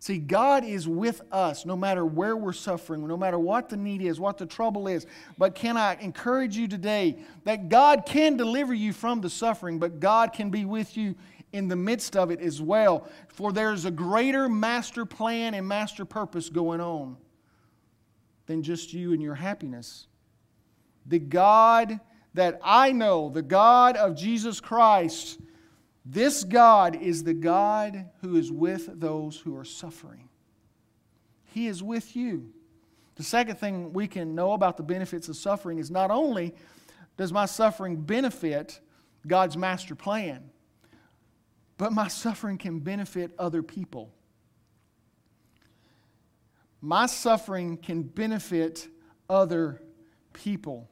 See, 0.00 0.18
God 0.18 0.64
is 0.64 0.86
with 0.86 1.22
us 1.32 1.66
no 1.66 1.76
matter 1.76 2.04
where 2.04 2.36
we're 2.36 2.52
suffering, 2.52 3.06
no 3.06 3.16
matter 3.16 3.38
what 3.38 3.68
the 3.68 3.76
need 3.76 4.00
is, 4.00 4.20
what 4.20 4.38
the 4.38 4.46
trouble 4.46 4.86
is. 4.86 5.06
But 5.36 5.56
can 5.56 5.76
I 5.76 5.96
encourage 6.00 6.56
you 6.56 6.68
today 6.68 7.18
that 7.44 7.68
God 7.68 8.06
can 8.06 8.36
deliver 8.36 8.72
you 8.72 8.92
from 8.92 9.20
the 9.20 9.30
suffering, 9.30 9.80
but 9.80 9.98
God 9.98 10.32
can 10.32 10.50
be 10.50 10.64
with 10.64 10.96
you 10.96 11.16
in 11.52 11.66
the 11.66 11.76
midst 11.76 12.16
of 12.16 12.30
it 12.30 12.40
as 12.40 12.62
well. 12.62 13.08
For 13.26 13.52
there's 13.52 13.86
a 13.86 13.90
greater 13.90 14.48
master 14.48 15.04
plan 15.04 15.54
and 15.54 15.66
master 15.66 16.04
purpose 16.04 16.48
going 16.48 16.80
on 16.80 17.16
than 18.46 18.62
just 18.62 18.92
you 18.92 19.12
and 19.12 19.22
your 19.22 19.34
happiness. 19.34 20.06
The 21.06 21.18
God 21.18 21.98
that 22.34 22.60
I 22.62 22.92
know, 22.92 23.30
the 23.30 23.42
God 23.42 23.96
of 23.96 24.14
Jesus 24.14 24.60
Christ, 24.60 25.40
this 26.10 26.42
God 26.42 26.96
is 26.96 27.22
the 27.22 27.34
God 27.34 28.06
who 28.22 28.36
is 28.36 28.50
with 28.50 28.98
those 28.98 29.38
who 29.38 29.54
are 29.58 29.64
suffering. 29.64 30.30
He 31.44 31.66
is 31.66 31.82
with 31.82 32.16
you. 32.16 32.50
The 33.16 33.22
second 33.22 33.56
thing 33.56 33.92
we 33.92 34.08
can 34.08 34.34
know 34.34 34.52
about 34.52 34.78
the 34.78 34.82
benefits 34.82 35.28
of 35.28 35.36
suffering 35.36 35.76
is 35.76 35.90
not 35.90 36.10
only 36.10 36.54
does 37.18 37.30
my 37.30 37.44
suffering 37.44 37.96
benefit 37.96 38.80
God's 39.26 39.54
master 39.56 39.94
plan, 39.94 40.48
but 41.76 41.92
my 41.92 42.08
suffering 42.08 42.56
can 42.56 42.78
benefit 42.78 43.32
other 43.38 43.62
people. 43.62 44.10
My 46.80 47.04
suffering 47.04 47.76
can 47.76 48.02
benefit 48.02 48.88
other 49.28 49.82
people. 50.32 50.88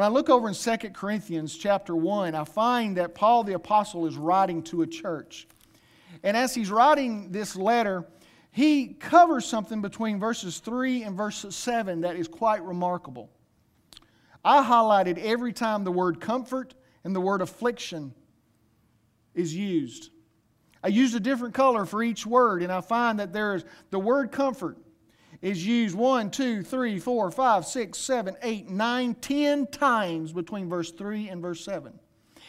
When 0.00 0.06
I 0.06 0.14
look 0.14 0.30
over 0.30 0.48
in 0.48 0.54
2 0.54 0.76
Corinthians 0.94 1.54
chapter 1.54 1.94
1, 1.94 2.34
I 2.34 2.44
find 2.44 2.96
that 2.96 3.14
Paul 3.14 3.44
the 3.44 3.52
Apostle 3.52 4.06
is 4.06 4.16
writing 4.16 4.62
to 4.62 4.80
a 4.80 4.86
church. 4.86 5.46
And 6.22 6.38
as 6.38 6.54
he's 6.54 6.70
writing 6.70 7.30
this 7.32 7.54
letter, 7.54 8.06
he 8.50 8.94
covers 8.94 9.44
something 9.44 9.82
between 9.82 10.18
verses 10.18 10.58
3 10.60 11.02
and 11.02 11.14
verse 11.14 11.44
7 11.50 12.00
that 12.00 12.16
is 12.16 12.28
quite 12.28 12.64
remarkable. 12.64 13.28
I 14.42 14.64
highlighted 14.64 15.18
every 15.18 15.52
time 15.52 15.84
the 15.84 15.92
word 15.92 16.18
comfort 16.18 16.72
and 17.04 17.14
the 17.14 17.20
word 17.20 17.42
affliction 17.42 18.14
is 19.34 19.54
used. 19.54 20.08
I 20.82 20.88
used 20.88 21.14
a 21.14 21.20
different 21.20 21.52
color 21.52 21.84
for 21.84 22.02
each 22.02 22.24
word, 22.24 22.62
and 22.62 22.72
I 22.72 22.80
find 22.80 23.18
that 23.18 23.34
there's 23.34 23.66
the 23.90 23.98
word 23.98 24.32
comfort 24.32 24.78
is 25.42 25.64
used 25.64 25.94
one, 25.94 26.30
two, 26.30 26.62
three, 26.62 26.98
four, 26.98 27.30
five, 27.30 27.64
six, 27.64 27.98
seven, 27.98 28.36
eight, 28.42 28.68
nine, 28.68 29.14
ten 29.14 29.66
times 29.66 30.32
between 30.32 30.68
verse 30.68 30.90
3 30.90 31.28
and 31.28 31.40
verse 31.40 31.64
7. 31.64 31.98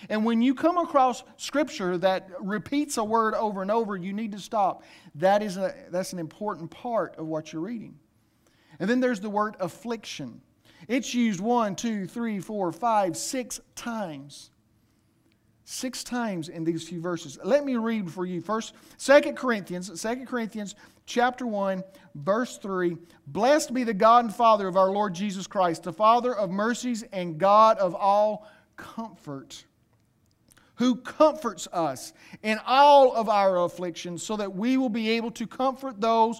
And 0.09 0.25
when 0.25 0.41
you 0.41 0.55
come 0.55 0.77
across 0.77 1.23
scripture 1.37 1.97
that 1.99 2.29
repeats 2.39 2.97
a 2.97 3.03
word 3.03 3.33
over 3.35 3.61
and 3.61 3.71
over, 3.71 3.95
you 3.95 4.13
need 4.13 4.31
to 4.31 4.39
stop. 4.39 4.83
That 5.15 5.43
is 5.43 5.57
a, 5.57 5.73
that's 5.89 6.13
an 6.13 6.19
important 6.19 6.71
part 6.71 7.15
of 7.17 7.27
what 7.27 7.53
you're 7.53 7.61
reading. 7.61 7.95
And 8.79 8.89
then 8.89 8.99
there's 8.99 9.19
the 9.19 9.29
word 9.29 9.55
affliction. 9.59 10.41
It's 10.87 11.13
used 11.13 11.39
one, 11.39 11.75
two, 11.75 12.07
three, 12.07 12.39
four, 12.39 12.71
five, 12.71 13.15
six 13.15 13.59
times. 13.75 14.49
Six 15.63 16.03
times 16.03 16.49
in 16.49 16.63
these 16.63 16.87
few 16.89 16.99
verses. 16.99 17.37
Let 17.43 17.63
me 17.63 17.75
read 17.75 18.09
for 18.09 18.25
you 18.25 18.41
first 18.41 18.73
Second 18.97 19.37
Corinthians, 19.37 20.01
Second 20.01 20.25
Corinthians 20.25 20.75
chapter 21.11 21.45
1, 21.45 21.83
verse 22.15 22.57
3. 22.57 22.97
Blessed 23.27 23.73
be 23.73 23.83
the 23.83 23.93
God 23.93 24.25
and 24.25 24.33
Father 24.33 24.67
of 24.67 24.77
our 24.77 24.89
Lord 24.89 25.13
Jesus 25.13 25.45
Christ, 25.45 25.83
the 25.83 25.93
Father 25.93 26.33
of 26.33 26.49
mercies 26.49 27.03
and 27.11 27.37
God 27.37 27.77
of 27.77 27.93
all 27.93 28.47
comfort, 28.77 29.65
who 30.75 30.95
comforts 30.95 31.67
us 31.73 32.13
in 32.41 32.59
all 32.65 33.13
of 33.13 33.29
our 33.29 33.57
afflictions, 33.63 34.23
so 34.23 34.37
that 34.37 34.55
we 34.55 34.77
will 34.77 34.89
be 34.89 35.11
able 35.11 35.31
to 35.31 35.45
comfort 35.45 35.99
those 35.99 36.39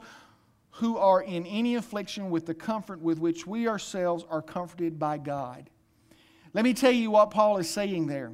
who 0.76 0.98
are 0.98 1.22
in 1.22 1.46
any 1.46 1.76
affliction 1.76 2.30
with 2.30 2.46
the 2.46 2.54
comfort 2.54 3.02
with 3.02 3.20
which 3.20 3.46
we 3.46 3.68
ourselves 3.68 4.24
are 4.30 4.42
comforted 4.42 4.98
by 4.98 5.18
God. 5.18 5.70
Let 6.54 6.64
me 6.64 6.74
tell 6.74 6.92
you 6.92 7.12
what 7.12 7.32
Paul 7.32 7.58
is 7.58 7.70
saying 7.70 8.08
there. 8.08 8.32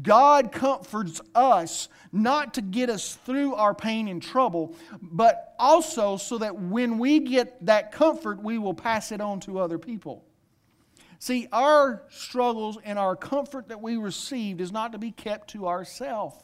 God 0.00 0.52
comforts 0.52 1.20
us 1.34 1.88
not 2.12 2.54
to 2.54 2.62
get 2.62 2.88
us 2.88 3.16
through 3.26 3.54
our 3.54 3.74
pain 3.74 4.08
and 4.08 4.22
trouble, 4.22 4.74
but 5.02 5.54
also 5.58 6.16
so 6.16 6.38
that 6.38 6.56
when 6.58 6.98
we 6.98 7.20
get 7.20 7.66
that 7.66 7.92
comfort, 7.92 8.42
we 8.42 8.56
will 8.56 8.72
pass 8.72 9.12
it 9.12 9.20
on 9.20 9.40
to 9.40 9.58
other 9.58 9.78
people. 9.78 10.24
See, 11.18 11.46
our 11.52 12.04
struggles 12.08 12.78
and 12.82 12.98
our 12.98 13.14
comfort 13.14 13.68
that 13.68 13.80
we 13.80 13.96
received 13.96 14.60
is 14.60 14.72
not 14.72 14.92
to 14.92 14.98
be 14.98 15.12
kept 15.12 15.50
to 15.50 15.68
ourselves. 15.68 16.36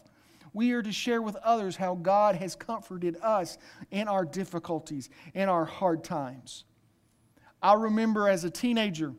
We 0.52 0.72
are 0.72 0.82
to 0.82 0.92
share 0.92 1.22
with 1.22 1.36
others 1.36 1.76
how 1.76 1.94
God 1.94 2.36
has 2.36 2.54
comforted 2.54 3.16
us 3.22 3.58
in 3.90 4.08
our 4.08 4.24
difficulties 4.24 5.10
in 5.34 5.48
our 5.48 5.64
hard 5.64 6.04
times. 6.04 6.64
I 7.62 7.74
remember 7.74 8.28
as 8.28 8.44
a 8.44 8.50
teenager, 8.50 9.14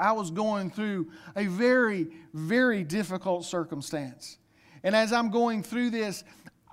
I 0.00 0.12
was 0.12 0.30
going 0.30 0.70
through 0.70 1.10
a 1.36 1.46
very, 1.46 2.08
very 2.32 2.82
difficult 2.82 3.44
circumstance. 3.44 4.38
And 4.82 4.96
as 4.96 5.12
I'm 5.12 5.30
going 5.30 5.62
through 5.62 5.90
this, 5.90 6.24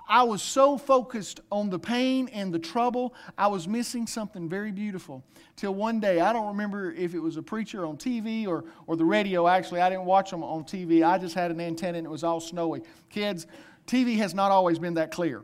I 0.09 0.23
was 0.23 0.41
so 0.41 0.77
focused 0.77 1.41
on 1.51 1.69
the 1.69 1.77
pain 1.77 2.29
and 2.29 2.53
the 2.53 2.59
trouble, 2.59 3.13
I 3.37 3.47
was 3.47 3.67
missing 3.67 4.07
something 4.07 4.47
very 4.47 4.71
beautiful. 4.71 5.25
Till 5.57 5.73
one 5.73 5.99
day, 5.99 6.21
I 6.21 6.31
don't 6.31 6.47
remember 6.47 6.93
if 6.93 7.13
it 7.13 7.19
was 7.19 7.35
a 7.35 7.43
preacher 7.43 7.85
on 7.85 7.97
TV 7.97 8.47
or, 8.47 8.63
or 8.85 8.95
the 8.95 9.03
radio, 9.03 9.49
actually. 9.49 9.81
I 9.81 9.89
didn't 9.89 10.05
watch 10.05 10.31
them 10.31 10.43
on 10.43 10.63
TV. 10.63 11.05
I 11.05 11.17
just 11.17 11.35
had 11.35 11.51
an 11.51 11.59
antenna 11.59 11.97
and 11.97 12.07
it 12.07 12.09
was 12.09 12.23
all 12.23 12.39
snowy. 12.39 12.83
Kids, 13.09 13.47
TV 13.85 14.15
has 14.17 14.33
not 14.33 14.51
always 14.51 14.79
been 14.79 14.93
that 14.93 15.11
clear. 15.11 15.43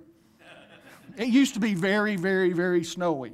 It 1.17 1.27
used 1.27 1.53
to 1.55 1.59
be 1.59 1.73
very, 1.73 2.15
very, 2.15 2.53
very 2.53 2.85
snowy. 2.85 3.33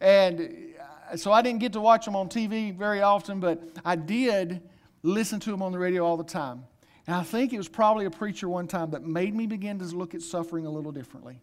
And 0.00 0.69
so 1.16 1.32
I 1.32 1.42
didn't 1.42 1.60
get 1.60 1.72
to 1.74 1.80
watch 1.80 2.04
them 2.04 2.16
on 2.16 2.28
TV 2.28 2.74
very 2.74 3.02
often, 3.02 3.40
but 3.40 3.62
I 3.84 3.96
did 3.96 4.62
listen 5.02 5.40
to 5.40 5.50
them 5.50 5.62
on 5.62 5.72
the 5.72 5.78
radio 5.78 6.04
all 6.04 6.16
the 6.16 6.24
time. 6.24 6.64
And 7.06 7.16
I 7.16 7.22
think 7.22 7.52
it 7.52 7.58
was 7.58 7.68
probably 7.68 8.04
a 8.04 8.10
preacher 8.10 8.48
one 8.48 8.66
time 8.66 8.90
that 8.90 9.02
made 9.02 9.34
me 9.34 9.46
begin 9.46 9.78
to 9.78 9.84
look 9.84 10.14
at 10.14 10.22
suffering 10.22 10.66
a 10.66 10.70
little 10.70 10.92
differently. 10.92 11.40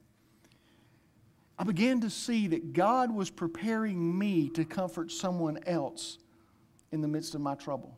I 1.60 1.64
began 1.64 2.02
to 2.02 2.10
see 2.10 2.48
that 2.48 2.74
God 2.74 3.12
was 3.12 3.30
preparing 3.30 4.18
me 4.18 4.50
to 4.50 4.64
comfort 4.64 5.12
someone 5.12 5.60
else 5.66 6.20
in 6.92 7.02
the 7.02 7.08
midst 7.08 7.36
of 7.36 7.42
my 7.42 7.56
trouble. 7.56 7.98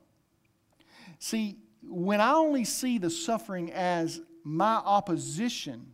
See, 1.20 1.58
when 1.84 2.22
I 2.22 2.34
only 2.34 2.64
see 2.64 2.98
the 2.98 3.10
suffering 3.10 3.72
as 3.74 4.22
my 4.44 4.76
opposition, 4.76 5.94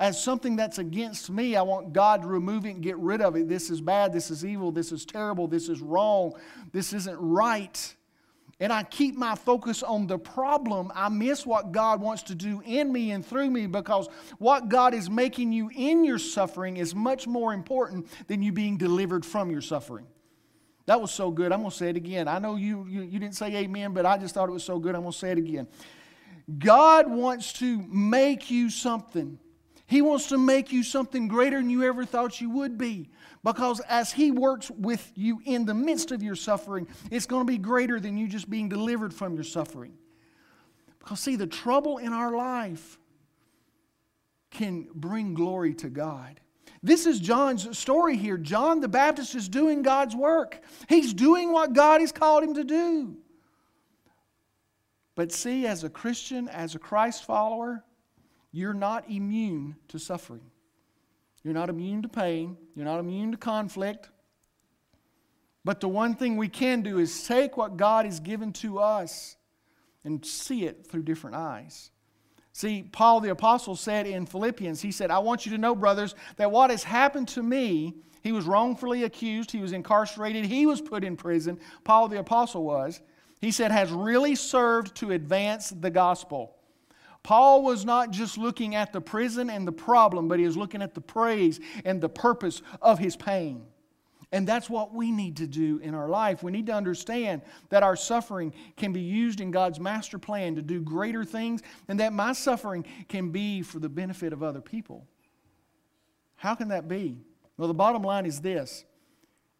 as 0.00 0.20
something 0.20 0.56
that's 0.56 0.78
against 0.78 1.28
me. 1.28 1.54
I 1.54 1.62
want 1.62 1.92
God 1.92 2.22
to 2.22 2.28
remove 2.28 2.64
it 2.64 2.70
and 2.70 2.82
get 2.82 2.96
rid 2.96 3.20
of 3.20 3.36
it. 3.36 3.48
This 3.48 3.68
is 3.68 3.82
bad. 3.82 4.14
This 4.14 4.30
is 4.30 4.44
evil. 4.44 4.72
This 4.72 4.92
is 4.92 5.04
terrible. 5.04 5.46
This 5.46 5.68
is 5.68 5.82
wrong. 5.82 6.32
This 6.72 6.94
isn't 6.94 7.18
right. 7.20 7.94
And 8.60 8.72
I 8.72 8.82
keep 8.82 9.14
my 9.14 9.34
focus 9.34 9.82
on 9.82 10.06
the 10.06 10.18
problem. 10.18 10.90
I 10.94 11.10
miss 11.10 11.44
what 11.44 11.72
God 11.72 12.00
wants 12.00 12.22
to 12.24 12.34
do 12.34 12.62
in 12.64 12.90
me 12.90 13.10
and 13.10 13.24
through 13.24 13.50
me 13.50 13.66
because 13.66 14.08
what 14.38 14.70
God 14.70 14.94
is 14.94 15.10
making 15.10 15.52
you 15.52 15.70
in 15.74 16.04
your 16.04 16.18
suffering 16.18 16.78
is 16.78 16.94
much 16.94 17.26
more 17.26 17.52
important 17.52 18.08
than 18.26 18.42
you 18.42 18.52
being 18.52 18.78
delivered 18.78 19.24
from 19.24 19.50
your 19.50 19.62
suffering. 19.62 20.06
That 20.86 21.00
was 21.00 21.10
so 21.10 21.30
good. 21.30 21.52
I'm 21.52 21.60
going 21.60 21.70
to 21.70 21.76
say 21.76 21.90
it 21.90 21.96
again. 21.96 22.26
I 22.26 22.38
know 22.38 22.56
you, 22.56 22.86
you, 22.88 23.02
you 23.02 23.18
didn't 23.18 23.36
say 23.36 23.54
amen, 23.54 23.92
but 23.92 24.06
I 24.06 24.16
just 24.16 24.34
thought 24.34 24.48
it 24.48 24.52
was 24.52 24.64
so 24.64 24.78
good. 24.78 24.94
I'm 24.94 25.02
going 25.02 25.12
to 25.12 25.18
say 25.18 25.30
it 25.30 25.38
again. 25.38 25.68
God 26.58 27.08
wants 27.08 27.52
to 27.54 27.82
make 27.82 28.50
you 28.50 28.70
something 28.70 29.38
he 29.90 30.02
wants 30.02 30.28
to 30.28 30.38
make 30.38 30.70
you 30.70 30.84
something 30.84 31.26
greater 31.26 31.56
than 31.56 31.68
you 31.68 31.82
ever 31.82 32.04
thought 32.04 32.40
you 32.40 32.48
would 32.50 32.78
be. 32.78 33.08
Because 33.42 33.80
as 33.80 34.12
He 34.12 34.30
works 34.30 34.70
with 34.70 35.10
you 35.16 35.42
in 35.44 35.64
the 35.64 35.74
midst 35.74 36.12
of 36.12 36.22
your 36.22 36.36
suffering, 36.36 36.86
it's 37.10 37.26
going 37.26 37.44
to 37.44 37.52
be 37.52 37.58
greater 37.58 37.98
than 37.98 38.16
you 38.16 38.28
just 38.28 38.48
being 38.48 38.68
delivered 38.68 39.12
from 39.12 39.34
your 39.34 39.42
suffering. 39.42 39.94
Because, 41.00 41.18
see, 41.18 41.34
the 41.34 41.48
trouble 41.48 41.98
in 41.98 42.12
our 42.12 42.36
life 42.36 43.00
can 44.52 44.86
bring 44.94 45.34
glory 45.34 45.74
to 45.74 45.88
God. 45.88 46.38
This 46.84 47.04
is 47.04 47.18
John's 47.18 47.76
story 47.76 48.16
here. 48.16 48.38
John 48.38 48.78
the 48.78 48.86
Baptist 48.86 49.34
is 49.34 49.48
doing 49.48 49.82
God's 49.82 50.14
work, 50.14 50.62
he's 50.88 51.12
doing 51.12 51.52
what 51.52 51.72
God 51.72 52.00
has 52.00 52.12
called 52.12 52.44
him 52.44 52.54
to 52.54 52.62
do. 52.62 53.16
But 55.16 55.32
see, 55.32 55.66
as 55.66 55.82
a 55.82 55.90
Christian, 55.90 56.48
as 56.48 56.76
a 56.76 56.78
Christ 56.78 57.24
follower, 57.24 57.84
you're 58.52 58.74
not 58.74 59.08
immune 59.08 59.76
to 59.88 59.98
suffering. 59.98 60.50
You're 61.42 61.54
not 61.54 61.70
immune 61.70 62.02
to 62.02 62.08
pain. 62.08 62.56
You're 62.74 62.84
not 62.84 63.00
immune 63.00 63.32
to 63.32 63.38
conflict. 63.38 64.10
But 65.64 65.80
the 65.80 65.88
one 65.88 66.14
thing 66.14 66.36
we 66.36 66.48
can 66.48 66.82
do 66.82 66.98
is 66.98 67.26
take 67.26 67.56
what 67.56 67.76
God 67.76 68.04
has 68.04 68.20
given 68.20 68.52
to 68.54 68.78
us 68.78 69.36
and 70.04 70.24
see 70.24 70.64
it 70.64 70.86
through 70.86 71.02
different 71.02 71.36
eyes. 71.36 71.90
See, 72.52 72.82
Paul 72.82 73.20
the 73.20 73.30
Apostle 73.30 73.76
said 73.76 74.06
in 74.06 74.26
Philippians, 74.26 74.82
he 74.82 74.90
said, 74.90 75.10
I 75.10 75.18
want 75.18 75.46
you 75.46 75.52
to 75.52 75.58
know, 75.58 75.74
brothers, 75.74 76.14
that 76.36 76.50
what 76.50 76.70
has 76.70 76.82
happened 76.82 77.28
to 77.28 77.42
me, 77.42 77.94
he 78.22 78.32
was 78.32 78.44
wrongfully 78.44 79.04
accused, 79.04 79.50
he 79.50 79.60
was 79.60 79.72
incarcerated, 79.72 80.44
he 80.44 80.66
was 80.66 80.80
put 80.80 81.04
in 81.04 81.16
prison. 81.16 81.58
Paul 81.84 82.08
the 82.08 82.18
Apostle 82.18 82.64
was. 82.64 83.00
He 83.40 83.50
said, 83.50 83.70
has 83.70 83.90
really 83.90 84.34
served 84.34 84.96
to 84.96 85.12
advance 85.12 85.70
the 85.70 85.90
gospel. 85.90 86.56
Paul 87.22 87.62
was 87.62 87.84
not 87.84 88.10
just 88.10 88.38
looking 88.38 88.74
at 88.74 88.92
the 88.92 89.00
prison 89.00 89.50
and 89.50 89.66
the 89.66 89.72
problem, 89.72 90.28
but 90.28 90.38
he 90.38 90.46
was 90.46 90.56
looking 90.56 90.82
at 90.82 90.94
the 90.94 91.00
praise 91.00 91.60
and 91.84 92.00
the 92.00 92.08
purpose 92.08 92.62
of 92.80 92.98
his 92.98 93.16
pain. 93.16 93.66
And 94.32 94.46
that's 94.46 94.70
what 94.70 94.94
we 94.94 95.10
need 95.10 95.38
to 95.38 95.46
do 95.46 95.78
in 95.82 95.94
our 95.94 96.08
life. 96.08 96.42
We 96.42 96.52
need 96.52 96.66
to 96.66 96.72
understand 96.72 97.42
that 97.68 97.82
our 97.82 97.96
suffering 97.96 98.54
can 98.76 98.92
be 98.92 99.00
used 99.00 99.40
in 99.40 99.50
God's 99.50 99.80
master 99.80 100.18
plan 100.18 100.54
to 100.54 100.62
do 100.62 100.80
greater 100.80 101.24
things, 101.24 101.62
and 101.88 101.98
that 102.00 102.12
my 102.12 102.32
suffering 102.32 102.86
can 103.08 103.30
be 103.30 103.62
for 103.62 103.80
the 103.80 103.88
benefit 103.88 104.32
of 104.32 104.42
other 104.42 104.60
people. 104.60 105.06
How 106.36 106.54
can 106.54 106.68
that 106.68 106.88
be? 106.88 107.18
Well, 107.56 107.68
the 107.68 107.74
bottom 107.74 108.02
line 108.02 108.24
is 108.24 108.40
this 108.40 108.84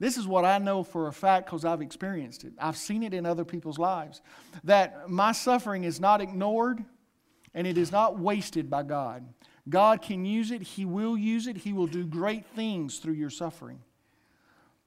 this 0.00 0.16
is 0.16 0.26
what 0.26 0.46
I 0.46 0.56
know 0.56 0.82
for 0.82 1.08
a 1.08 1.12
fact 1.12 1.46
because 1.46 1.66
I've 1.66 1.82
experienced 1.82 2.44
it. 2.44 2.54
I've 2.58 2.78
seen 2.78 3.02
it 3.02 3.12
in 3.12 3.26
other 3.26 3.44
people's 3.44 3.78
lives. 3.78 4.22
That 4.64 5.10
my 5.10 5.32
suffering 5.32 5.84
is 5.84 6.00
not 6.00 6.22
ignored 6.22 6.82
and 7.54 7.66
it 7.66 7.76
is 7.78 7.92
not 7.92 8.18
wasted 8.18 8.70
by 8.70 8.82
God. 8.82 9.24
God 9.68 10.02
can 10.02 10.24
use 10.24 10.50
it, 10.50 10.62
He 10.62 10.84
will 10.84 11.16
use 11.16 11.46
it, 11.46 11.58
He 11.58 11.72
will 11.72 11.86
do 11.86 12.06
great 12.06 12.46
things 12.46 12.98
through 12.98 13.14
your 13.14 13.30
suffering. 13.30 13.80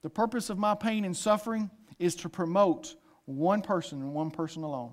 The 0.02 0.10
purpose 0.10 0.50
of 0.50 0.58
my 0.58 0.74
pain 0.74 1.04
and 1.04 1.16
suffering 1.16 1.70
is 1.98 2.14
to 2.16 2.28
promote 2.28 2.94
one 3.24 3.62
person 3.62 4.00
and 4.00 4.12
one 4.12 4.30
person 4.30 4.62
alone. 4.62 4.92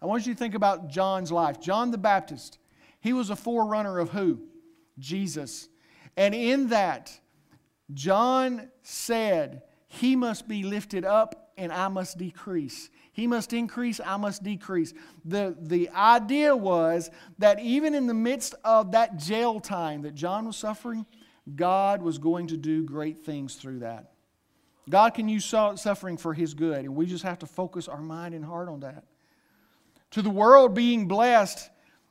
I 0.00 0.06
want 0.06 0.26
you 0.26 0.34
to 0.34 0.38
think 0.38 0.54
about 0.54 0.88
John's 0.88 1.32
life. 1.32 1.60
John 1.60 1.90
the 1.90 1.98
Baptist, 1.98 2.58
he 3.00 3.12
was 3.12 3.30
a 3.30 3.36
forerunner 3.36 3.98
of 3.98 4.10
who? 4.10 4.40
Jesus. 4.98 5.68
And 6.16 6.34
in 6.34 6.68
that, 6.68 7.18
John 7.94 8.70
said, 8.82 9.62
He 9.86 10.16
must 10.16 10.46
be 10.46 10.62
lifted 10.62 11.04
up 11.04 11.47
and 11.58 11.72
I 11.72 11.88
must 11.88 12.16
decrease. 12.16 12.88
He 13.12 13.26
must 13.26 13.52
increase, 13.52 14.00
I 14.04 14.16
must 14.16 14.42
decrease. 14.42 14.94
The, 15.24 15.56
the 15.60 15.90
idea 15.90 16.56
was 16.56 17.10
that 17.38 17.60
even 17.60 17.94
in 17.94 18.06
the 18.06 18.14
midst 18.14 18.54
of 18.64 18.92
that 18.92 19.18
jail 19.18 19.60
time 19.60 20.02
that 20.02 20.14
John 20.14 20.46
was 20.46 20.56
suffering, 20.56 21.04
God 21.56 22.00
was 22.00 22.18
going 22.18 22.46
to 22.48 22.56
do 22.56 22.84
great 22.84 23.18
things 23.18 23.56
through 23.56 23.80
that. 23.80 24.12
God 24.88 25.14
can 25.14 25.28
use 25.28 25.44
suffering 25.44 26.16
for 26.16 26.32
His 26.32 26.54
good, 26.54 26.84
and 26.84 26.94
we 26.94 27.06
just 27.06 27.24
have 27.24 27.40
to 27.40 27.46
focus 27.46 27.88
our 27.88 28.00
mind 28.00 28.34
and 28.34 28.44
heart 28.44 28.68
on 28.68 28.80
that. 28.80 29.04
To 30.12 30.22
the 30.22 30.30
world, 30.30 30.74
being 30.74 31.08
blessed 31.08 31.68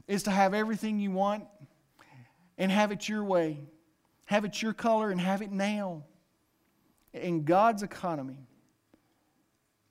is 0.07 0.23
to 0.23 0.31
have 0.31 0.53
everything 0.53 0.99
you 0.99 1.11
want 1.11 1.45
and 2.57 2.71
have 2.71 2.91
it 2.91 3.09
your 3.09 3.23
way, 3.23 3.59
have 4.25 4.45
it 4.45 4.61
your 4.61 4.73
color, 4.73 5.09
and 5.09 5.19
have 5.19 5.41
it 5.41 5.51
now. 5.51 6.03
In 7.13 7.43
God's 7.43 7.81
economy, 7.81 8.37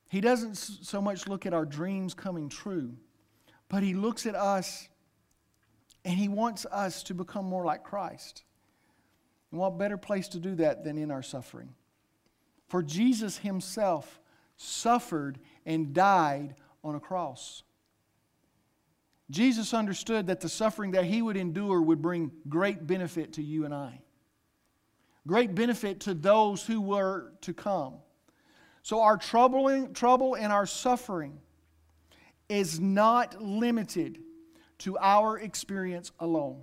He 0.08 0.20
doesn't 0.20 0.56
so 0.56 1.00
much 1.00 1.26
look 1.26 1.46
at 1.46 1.54
our 1.54 1.64
dreams 1.64 2.14
coming 2.14 2.48
true, 2.48 2.94
but 3.68 3.82
He 3.82 3.94
looks 3.94 4.26
at 4.26 4.34
us 4.34 4.88
and 6.04 6.14
He 6.14 6.28
wants 6.28 6.66
us 6.66 7.02
to 7.04 7.14
become 7.14 7.44
more 7.44 7.64
like 7.64 7.82
Christ. 7.82 8.44
And 9.50 9.60
what 9.60 9.78
better 9.78 9.96
place 9.96 10.28
to 10.28 10.38
do 10.38 10.54
that 10.56 10.84
than 10.84 10.98
in 10.98 11.10
our 11.10 11.22
suffering? 11.22 11.74
For 12.68 12.82
Jesus 12.82 13.38
himself 13.38 14.20
suffered 14.56 15.38
and 15.64 15.92
died 15.92 16.56
on 16.82 16.94
a 16.94 17.00
cross. 17.00 17.62
Jesus 19.30 19.74
understood 19.74 20.26
that 20.28 20.40
the 20.40 20.48
suffering 20.48 20.92
that 20.92 21.04
he 21.04 21.20
would 21.20 21.36
endure 21.36 21.80
would 21.82 22.00
bring 22.00 22.30
great 22.48 22.86
benefit 22.86 23.34
to 23.34 23.42
you 23.42 23.64
and 23.64 23.74
I, 23.74 24.00
great 25.26 25.54
benefit 25.54 26.00
to 26.00 26.14
those 26.14 26.64
who 26.64 26.80
were 26.80 27.32
to 27.42 27.52
come. 27.52 27.94
So, 28.86 29.02
our 29.02 29.16
troubling, 29.16 29.94
trouble 29.94 30.36
and 30.36 30.52
our 30.52 30.64
suffering 30.64 31.40
is 32.48 32.78
not 32.78 33.42
limited 33.42 34.20
to 34.78 34.96
our 34.98 35.40
experience 35.40 36.12
alone. 36.20 36.62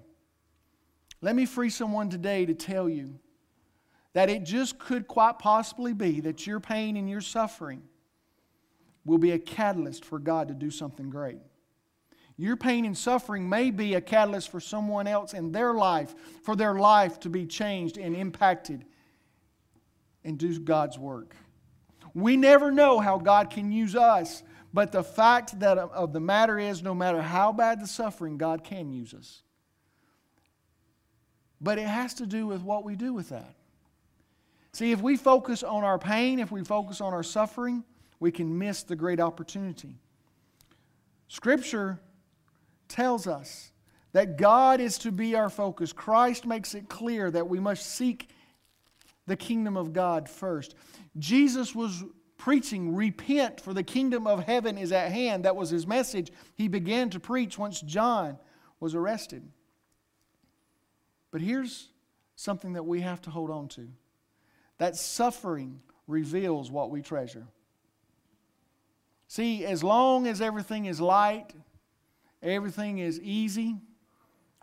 Let 1.20 1.36
me 1.36 1.46
free 1.46 1.70
someone 1.70 2.10
today 2.10 2.46
to 2.46 2.54
tell 2.54 2.88
you 2.88 3.20
that 4.14 4.30
it 4.30 4.46
just 4.46 4.80
could 4.80 5.06
quite 5.06 5.38
possibly 5.38 5.92
be 5.92 6.22
that 6.22 6.48
your 6.48 6.62
pain 6.62 6.96
and 6.96 7.10
your 7.10 7.20
suffering 7.20 7.84
will 9.04 9.18
be 9.18 9.32
a 9.32 9.38
catalyst 9.38 10.06
for 10.06 10.18
God 10.18 10.48
to 10.48 10.54
do 10.54 10.72
something 10.72 11.10
great. 11.10 11.42
Your 12.38 12.56
pain 12.56 12.86
and 12.86 12.98
suffering 12.98 13.50
may 13.50 13.70
be 13.70 13.96
a 13.96 14.02
catalyst 14.02 14.50
for 14.50 14.62
someone 14.62 15.08
else 15.08 15.34
in 15.34 15.52
their 15.52 15.74
life, 15.74 16.16
for 16.42 16.56
their 16.56 16.76
life 16.76 17.20
to 17.20 17.30
be 17.30 17.46
changed 17.46 17.98
and 17.98 18.16
impacted 18.16 18.86
and 20.24 20.38
do 20.38 20.58
God's 20.58 20.98
work. 20.98 21.36
We 22.14 22.38
never 22.38 22.72
know 22.72 23.00
how 23.00 23.18
God 23.18 23.50
can 23.50 23.72
use 23.72 23.96
us, 23.96 24.44
but 24.74 24.92
the 24.92 25.04
fact 25.04 25.60
that 25.60 25.78
of 25.78 26.14
the 26.14 26.20
matter 26.20 26.60
is 26.60 26.84
no 26.84 26.94
matter 26.94 27.22
how 27.22 27.52
bad 27.52 27.82
the 27.82 27.88
suffering, 27.88 28.38
God 28.38 28.64
can 28.64 28.92
use 28.92 29.14
us. 29.14 29.42
But 31.60 31.80
it 31.80 31.88
has 31.88 32.14
to 32.16 32.26
do 32.26 32.46
with 32.48 32.62
what 32.62 32.84
we 32.84 32.96
do 32.96 33.14
with 33.14 33.30
that. 33.30 33.56
See, 34.74 34.92
if 34.92 35.02
we 35.02 35.16
focus 35.16 35.64
on 35.64 35.84
our 35.84 36.00
pain, 36.00 36.40
if 36.40 36.52
we 36.52 36.64
focus 36.64 37.00
on 37.00 37.14
our 37.14 37.24
suffering, 37.24 37.84
we 38.20 38.32
can 38.32 38.58
miss 38.58 38.84
the 38.84 38.96
great 38.96 39.20
opportunity. 39.20 40.00
Scripture 41.28 42.00
tells 42.88 43.28
us 43.28 43.72
that 44.12 44.38
God 44.38 44.80
is 44.80 44.98
to 45.00 45.12
be 45.12 45.36
our 45.36 45.50
focus. 45.50 45.94
Christ 45.94 46.46
makes 46.46 46.76
it 46.76 46.90
clear 46.90 47.32
that 47.32 47.48
we 47.48 47.60
must 47.60 47.86
seek 47.86 48.30
the 49.28 49.36
kingdom 49.36 49.78
of 49.78 49.94
God 49.94 50.30
first. 50.30 50.76
Jesus 51.18 51.74
was 51.74 52.04
preaching, 52.38 52.96
Repent, 52.96 53.62
for 53.62 53.74
the 53.74 53.84
kingdom 53.84 54.28
of 54.28 54.44
heaven 54.44 54.78
is 54.78 54.92
at 54.92 55.12
hand. 55.12 55.46
That 55.46 55.56
was 55.56 55.70
his 55.70 55.88
message 55.88 56.32
he 56.56 56.68
began 56.68 57.10
to 57.12 57.20
preach 57.20 57.58
once 57.58 57.82
John 57.82 58.38
was 58.80 58.96
arrested. 58.96 59.48
But 61.32 61.42
here's 61.42 61.90
something 62.36 62.74
that 62.74 62.84
we 62.84 63.02
have 63.02 63.22
to 63.22 63.30
hold 63.30 63.50
on 63.50 63.68
to 63.70 63.88
that 64.78 64.96
suffering 64.98 65.80
reveals 66.08 66.70
what 66.70 66.90
we 66.90 67.02
treasure. 67.02 67.48
See, 69.28 69.66
as 69.66 69.84
long 69.84 70.28
as 70.28 70.42
everything 70.42 70.86
is 70.86 71.00
light, 71.00 71.54
everything 72.42 73.00
is 73.00 73.20
easy, 73.22 73.78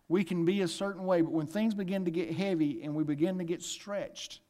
we 0.08 0.22
can 0.22 0.44
be 0.44 0.60
a 0.60 0.68
certain 0.68 1.06
way. 1.06 1.22
But 1.22 1.32
when 1.32 1.46
things 1.46 1.74
begin 1.74 2.04
to 2.04 2.10
get 2.10 2.32
heavy 2.32 2.82
and 2.82 2.94
we 2.94 3.04
begin 3.04 3.38
to 3.38 3.44
get 3.44 3.62
stretched, 3.62 4.40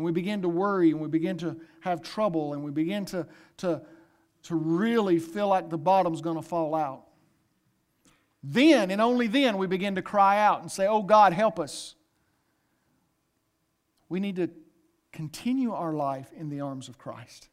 and 0.00 0.04
we 0.06 0.12
begin 0.12 0.40
to 0.40 0.48
worry 0.48 0.92
and 0.92 0.98
we 0.98 1.08
begin 1.08 1.36
to 1.36 1.60
have 1.80 2.00
trouble 2.00 2.54
and 2.54 2.64
we 2.64 2.70
begin 2.70 3.04
to, 3.04 3.26
to, 3.58 3.82
to 4.44 4.54
really 4.54 5.18
feel 5.18 5.46
like 5.46 5.68
the 5.68 5.76
bottom's 5.76 6.22
going 6.22 6.36
to 6.36 6.42
fall 6.42 6.74
out, 6.74 7.04
then 8.42 8.90
and 8.90 8.98
only 9.02 9.26
then 9.26 9.58
we 9.58 9.66
begin 9.66 9.96
to 9.96 10.00
cry 10.00 10.38
out 10.38 10.62
and 10.62 10.72
say, 10.72 10.86
Oh 10.86 11.02
God, 11.02 11.34
help 11.34 11.60
us. 11.60 11.96
We 14.08 14.20
need 14.20 14.36
to 14.36 14.48
continue 15.12 15.74
our 15.74 15.92
life 15.92 16.32
in 16.34 16.48
the 16.48 16.62
arms 16.62 16.88
of 16.88 16.96
Christ. 16.96 17.50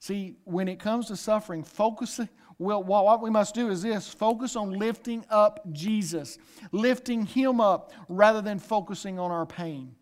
See, 0.00 0.38
when 0.42 0.66
it 0.66 0.80
comes 0.80 1.06
to 1.06 1.16
suffering, 1.16 1.62
focusing, 1.62 2.28
Well, 2.58 2.82
what 2.82 3.22
we 3.22 3.30
must 3.30 3.54
do 3.54 3.70
is 3.70 3.82
this 3.82 4.08
focus 4.08 4.56
on 4.56 4.72
lifting 4.72 5.24
up 5.30 5.60
Jesus, 5.70 6.36
lifting 6.72 7.26
Him 7.26 7.60
up 7.60 7.92
rather 8.08 8.42
than 8.42 8.58
focusing 8.58 9.20
on 9.20 9.30
our 9.30 9.46
pain. 9.46 9.94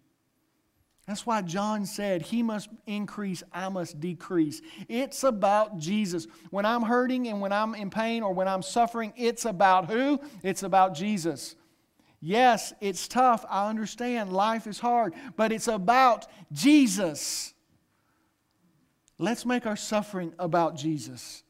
That's 1.06 1.26
why 1.26 1.42
John 1.42 1.84
said, 1.84 2.22
He 2.22 2.42
must 2.42 2.68
increase, 2.86 3.42
I 3.52 3.68
must 3.68 4.00
decrease. 4.00 4.62
It's 4.88 5.22
about 5.22 5.78
Jesus. 5.78 6.26
When 6.50 6.64
I'm 6.64 6.82
hurting 6.82 7.28
and 7.28 7.40
when 7.40 7.52
I'm 7.52 7.74
in 7.74 7.90
pain 7.90 8.22
or 8.22 8.32
when 8.32 8.48
I'm 8.48 8.62
suffering, 8.62 9.12
it's 9.16 9.44
about 9.44 9.90
who? 9.90 10.18
It's 10.42 10.62
about 10.62 10.94
Jesus. 10.94 11.56
Yes, 12.20 12.72
it's 12.80 13.06
tough. 13.06 13.44
I 13.50 13.68
understand. 13.68 14.32
Life 14.32 14.66
is 14.66 14.80
hard. 14.80 15.12
But 15.36 15.52
it's 15.52 15.68
about 15.68 16.26
Jesus. 16.52 17.52
Let's 19.18 19.44
make 19.44 19.66
our 19.66 19.76
suffering 19.76 20.32
about 20.38 20.74
Jesus. 20.74 21.43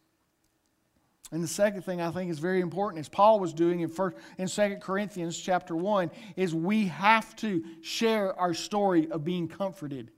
And 1.33 1.43
the 1.43 1.49
second 1.49 1.83
thing 1.83 2.01
I 2.01 2.11
think 2.11 2.31
is 2.31 2.39
very 2.39 2.61
important, 2.61 3.01
as 3.01 3.09
Paul 3.09 3.41
was 3.41 3.53
doing 3.53 3.81
in, 3.81 3.89
first, 3.89 4.17
in 4.39 4.47
2 4.47 4.77
Corinthians 4.77 5.37
chapter 5.37 5.75
1, 5.75 6.11
is 6.37 6.55
we 6.55 6.87
have 6.87 7.35
to 7.37 7.65
share 7.83 8.39
our 8.39 8.55
story 8.55 9.11
of 9.11 9.25
being 9.25 9.49
comforted. 9.49 10.11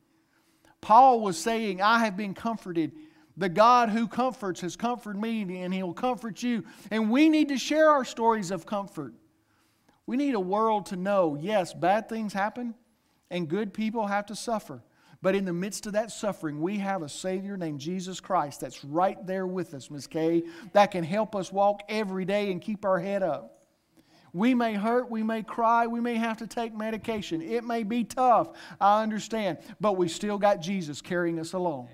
Paul 0.80 1.20
was 1.20 1.38
saying, 1.38 1.80
I 1.80 2.00
have 2.00 2.16
been 2.16 2.34
comforted. 2.34 2.92
The 3.36 3.48
God 3.48 3.90
who 3.90 4.08
comforts 4.08 4.60
has 4.62 4.76
comforted 4.76 5.20
me, 5.20 5.62
and 5.62 5.72
He'll 5.72 5.92
comfort 5.92 6.42
you. 6.42 6.64
And 6.90 7.10
we 7.10 7.28
need 7.28 7.48
to 7.48 7.58
share 7.58 7.90
our 7.90 8.04
stories 8.04 8.50
of 8.50 8.66
comfort. 8.66 9.14
We 10.06 10.16
need 10.16 10.34
a 10.34 10.40
world 10.40 10.86
to 10.86 10.96
know 10.96 11.36
yes, 11.40 11.72
bad 11.72 12.08
things 12.08 12.32
happen, 12.32 12.74
and 13.30 13.48
good 13.48 13.72
people 13.72 14.06
have 14.06 14.26
to 14.26 14.36
suffer. 14.36 14.82
But 15.22 15.34
in 15.34 15.44
the 15.44 15.52
midst 15.52 15.86
of 15.86 15.94
that 15.94 16.10
suffering, 16.10 16.60
we 16.60 16.78
have 16.78 17.02
a 17.02 17.08
Savior 17.08 17.56
named 17.56 17.80
Jesus 17.80 18.20
Christ 18.20 18.60
that's 18.60 18.84
right 18.84 19.24
there 19.26 19.46
with 19.46 19.74
us, 19.74 19.90
Miss 19.90 20.06
Kay, 20.06 20.44
that 20.72 20.90
can 20.90 21.04
help 21.04 21.34
us 21.34 21.50
walk 21.50 21.80
every 21.88 22.24
day 22.24 22.52
and 22.52 22.60
keep 22.60 22.84
our 22.84 22.98
head 22.98 23.22
up. 23.22 23.52
We 24.32 24.54
may 24.54 24.74
hurt, 24.74 25.10
we 25.10 25.22
may 25.22 25.42
cry, 25.42 25.86
we 25.86 26.00
may 26.00 26.16
have 26.16 26.36
to 26.38 26.46
take 26.46 26.76
medication. 26.76 27.40
It 27.40 27.64
may 27.64 27.84
be 27.84 28.04
tough, 28.04 28.50
I 28.78 29.02
understand, 29.02 29.58
but 29.80 29.96
we 29.96 30.08
still 30.08 30.36
got 30.36 30.60
Jesus 30.60 31.00
carrying 31.00 31.38
us 31.38 31.54
along. 31.54 31.88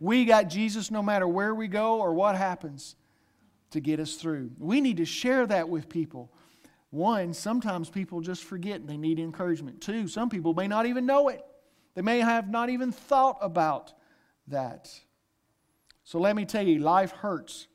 We 0.00 0.24
got 0.24 0.48
Jesus 0.48 0.90
no 0.90 1.02
matter 1.02 1.28
where 1.28 1.54
we 1.54 1.68
go 1.68 2.00
or 2.00 2.12
what 2.12 2.36
happens 2.36 2.96
to 3.70 3.80
get 3.80 4.00
us 4.00 4.16
through. 4.16 4.50
We 4.58 4.80
need 4.80 4.96
to 4.96 5.04
share 5.04 5.46
that 5.46 5.68
with 5.68 5.88
people. 5.88 6.32
One, 6.90 7.32
sometimes 7.32 7.88
people 7.88 8.20
just 8.20 8.44
forget 8.44 8.86
they 8.86 8.96
need 8.96 9.18
encouragement. 9.18 9.80
Two, 9.80 10.08
some 10.08 10.28
people 10.28 10.54
may 10.54 10.66
not 10.66 10.86
even 10.86 11.06
know 11.06 11.28
it. 11.28 11.44
They 11.96 12.02
may 12.02 12.20
have 12.20 12.48
not 12.48 12.68
even 12.68 12.92
thought 12.92 13.38
about 13.40 13.94
that. 14.48 14.88
So 16.04 16.20
let 16.20 16.36
me 16.36 16.44
tell 16.44 16.64
you, 16.64 16.78
life 16.78 17.10
hurts. 17.10 17.66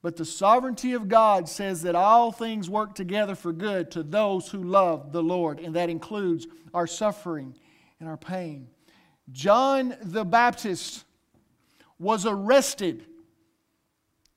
But 0.00 0.16
the 0.16 0.24
sovereignty 0.24 0.94
of 0.94 1.08
God 1.08 1.48
says 1.48 1.82
that 1.82 1.94
all 1.94 2.32
things 2.32 2.70
work 2.70 2.94
together 2.94 3.34
for 3.34 3.52
good 3.52 3.90
to 3.90 4.02
those 4.02 4.48
who 4.48 4.62
love 4.62 5.12
the 5.12 5.22
Lord, 5.22 5.58
and 5.58 5.74
that 5.74 5.90
includes 5.90 6.46
our 6.72 6.86
suffering 6.86 7.54
and 8.00 8.08
our 8.08 8.16
pain. 8.16 8.68
John 9.32 9.96
the 10.02 10.24
Baptist 10.24 11.04
was 11.98 12.24
arrested 12.26 13.04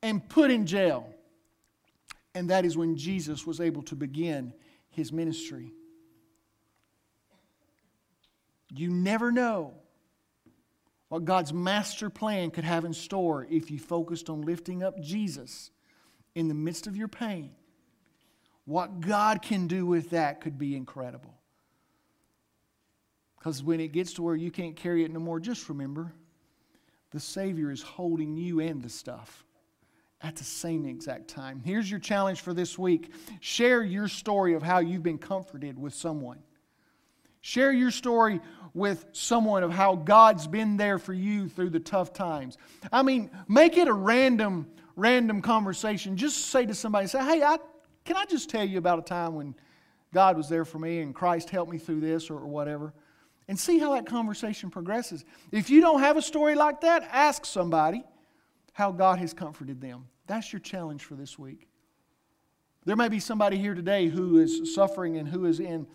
and 0.02 0.28
put 0.28 0.50
in 0.50 0.66
jail. 0.66 1.08
And 2.34 2.50
that 2.50 2.64
is 2.64 2.76
when 2.76 2.96
Jesus 2.96 3.46
was 3.46 3.60
able 3.60 3.82
to 3.84 3.94
begin 3.94 4.52
his 4.90 5.12
ministry. 5.12 5.72
You 8.70 8.90
never 8.90 9.30
know 9.30 9.74
what 11.08 11.24
God's 11.24 11.52
master 11.52 12.10
plan 12.10 12.50
could 12.50 12.64
have 12.64 12.84
in 12.84 12.92
store 12.92 13.46
if 13.48 13.70
you 13.70 13.78
focused 13.78 14.28
on 14.28 14.42
lifting 14.42 14.82
up 14.82 15.00
Jesus 15.00 15.70
in 16.34 16.48
the 16.48 16.54
midst 16.54 16.86
of 16.86 16.96
your 16.96 17.08
pain. 17.08 17.52
What 18.64 19.00
God 19.00 19.42
can 19.42 19.68
do 19.68 19.86
with 19.86 20.10
that 20.10 20.40
could 20.40 20.58
be 20.58 20.76
incredible. 20.76 21.34
Because 23.38 23.62
when 23.62 23.78
it 23.78 23.92
gets 23.92 24.14
to 24.14 24.22
where 24.22 24.34
you 24.34 24.50
can't 24.50 24.74
carry 24.74 25.04
it 25.04 25.12
no 25.12 25.20
more, 25.20 25.38
just 25.38 25.68
remember 25.68 26.12
the 27.12 27.20
Savior 27.20 27.70
is 27.70 27.80
holding 27.80 28.36
you 28.36 28.58
and 28.58 28.82
the 28.82 28.88
stuff 28.88 29.44
at 30.20 30.34
the 30.34 30.44
same 30.44 30.84
exact 30.84 31.28
time. 31.28 31.62
Here's 31.64 31.88
your 31.88 32.00
challenge 32.00 32.40
for 32.40 32.52
this 32.52 32.76
week 32.76 33.12
share 33.40 33.84
your 33.84 34.08
story 34.08 34.54
of 34.54 34.62
how 34.62 34.80
you've 34.80 35.04
been 35.04 35.18
comforted 35.18 35.78
with 35.78 35.94
someone. 35.94 36.40
Share 37.46 37.70
your 37.70 37.92
story 37.92 38.40
with 38.74 39.06
someone 39.12 39.62
of 39.62 39.70
how 39.70 39.94
God's 39.94 40.48
been 40.48 40.76
there 40.76 40.98
for 40.98 41.12
you 41.14 41.48
through 41.48 41.70
the 41.70 41.78
tough 41.78 42.12
times. 42.12 42.58
I 42.90 43.04
mean, 43.04 43.30
make 43.46 43.78
it 43.78 43.86
a 43.86 43.92
random, 43.92 44.66
random 44.96 45.40
conversation. 45.40 46.16
Just 46.16 46.46
say 46.46 46.66
to 46.66 46.74
somebody, 46.74 47.06
say, 47.06 47.24
hey, 47.24 47.44
I, 47.44 47.58
can 48.04 48.16
I 48.16 48.24
just 48.24 48.50
tell 48.50 48.64
you 48.64 48.78
about 48.78 48.98
a 48.98 49.02
time 49.02 49.36
when 49.36 49.54
God 50.12 50.36
was 50.36 50.48
there 50.48 50.64
for 50.64 50.80
me 50.80 51.02
and 51.02 51.14
Christ 51.14 51.48
helped 51.48 51.70
me 51.70 51.78
through 51.78 52.00
this 52.00 52.30
or, 52.30 52.38
or 52.38 52.48
whatever? 52.48 52.92
And 53.46 53.56
see 53.56 53.78
how 53.78 53.94
that 53.94 54.06
conversation 54.06 54.68
progresses. 54.68 55.24
If 55.52 55.70
you 55.70 55.80
don't 55.80 56.00
have 56.00 56.16
a 56.16 56.22
story 56.22 56.56
like 56.56 56.80
that, 56.80 57.08
ask 57.12 57.44
somebody 57.46 58.02
how 58.72 58.90
God 58.90 59.20
has 59.20 59.32
comforted 59.32 59.80
them. 59.80 60.08
That's 60.26 60.52
your 60.52 60.58
challenge 60.58 61.04
for 61.04 61.14
this 61.14 61.38
week. 61.38 61.68
There 62.86 62.96
may 62.96 63.08
be 63.08 63.20
somebody 63.20 63.56
here 63.56 63.74
today 63.76 64.08
who 64.08 64.38
is 64.40 64.74
suffering 64.74 65.16
and 65.16 65.28
who 65.28 65.46
is 65.46 65.60
in 65.60 65.86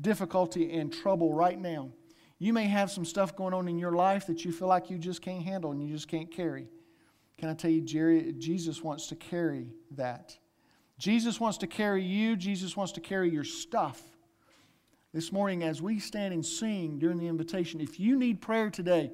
difficulty 0.00 0.72
and 0.72 0.92
trouble 0.92 1.32
right 1.32 1.58
now. 1.58 1.90
You 2.38 2.52
may 2.52 2.64
have 2.64 2.90
some 2.90 3.04
stuff 3.04 3.34
going 3.34 3.54
on 3.54 3.68
in 3.68 3.78
your 3.78 3.92
life 3.92 4.26
that 4.28 4.44
you 4.44 4.52
feel 4.52 4.68
like 4.68 4.90
you 4.90 4.98
just 4.98 5.22
can't 5.22 5.42
handle 5.42 5.72
and 5.72 5.82
you 5.82 5.92
just 5.92 6.08
can't 6.08 6.30
carry. 6.30 6.68
Can 7.36 7.48
I 7.48 7.54
tell 7.54 7.70
you, 7.70 7.80
Jerry, 7.80 8.32
Jesus 8.38 8.82
wants 8.82 9.08
to 9.08 9.16
carry 9.16 9.72
that. 9.92 10.36
Jesus 10.98 11.40
wants 11.40 11.58
to 11.58 11.66
carry 11.66 12.02
you, 12.02 12.36
Jesus 12.36 12.76
wants 12.76 12.92
to 12.92 13.00
carry 13.00 13.30
your 13.30 13.44
stuff. 13.44 14.02
This 15.14 15.32
morning, 15.32 15.62
as 15.62 15.80
we 15.80 15.98
stand 15.98 16.34
and 16.34 16.44
sing 16.44 16.98
during 16.98 17.18
the 17.18 17.28
invitation, 17.28 17.80
if 17.80 17.98
you 17.98 18.18
need 18.18 18.40
prayer 18.40 18.70
today, 18.70 19.10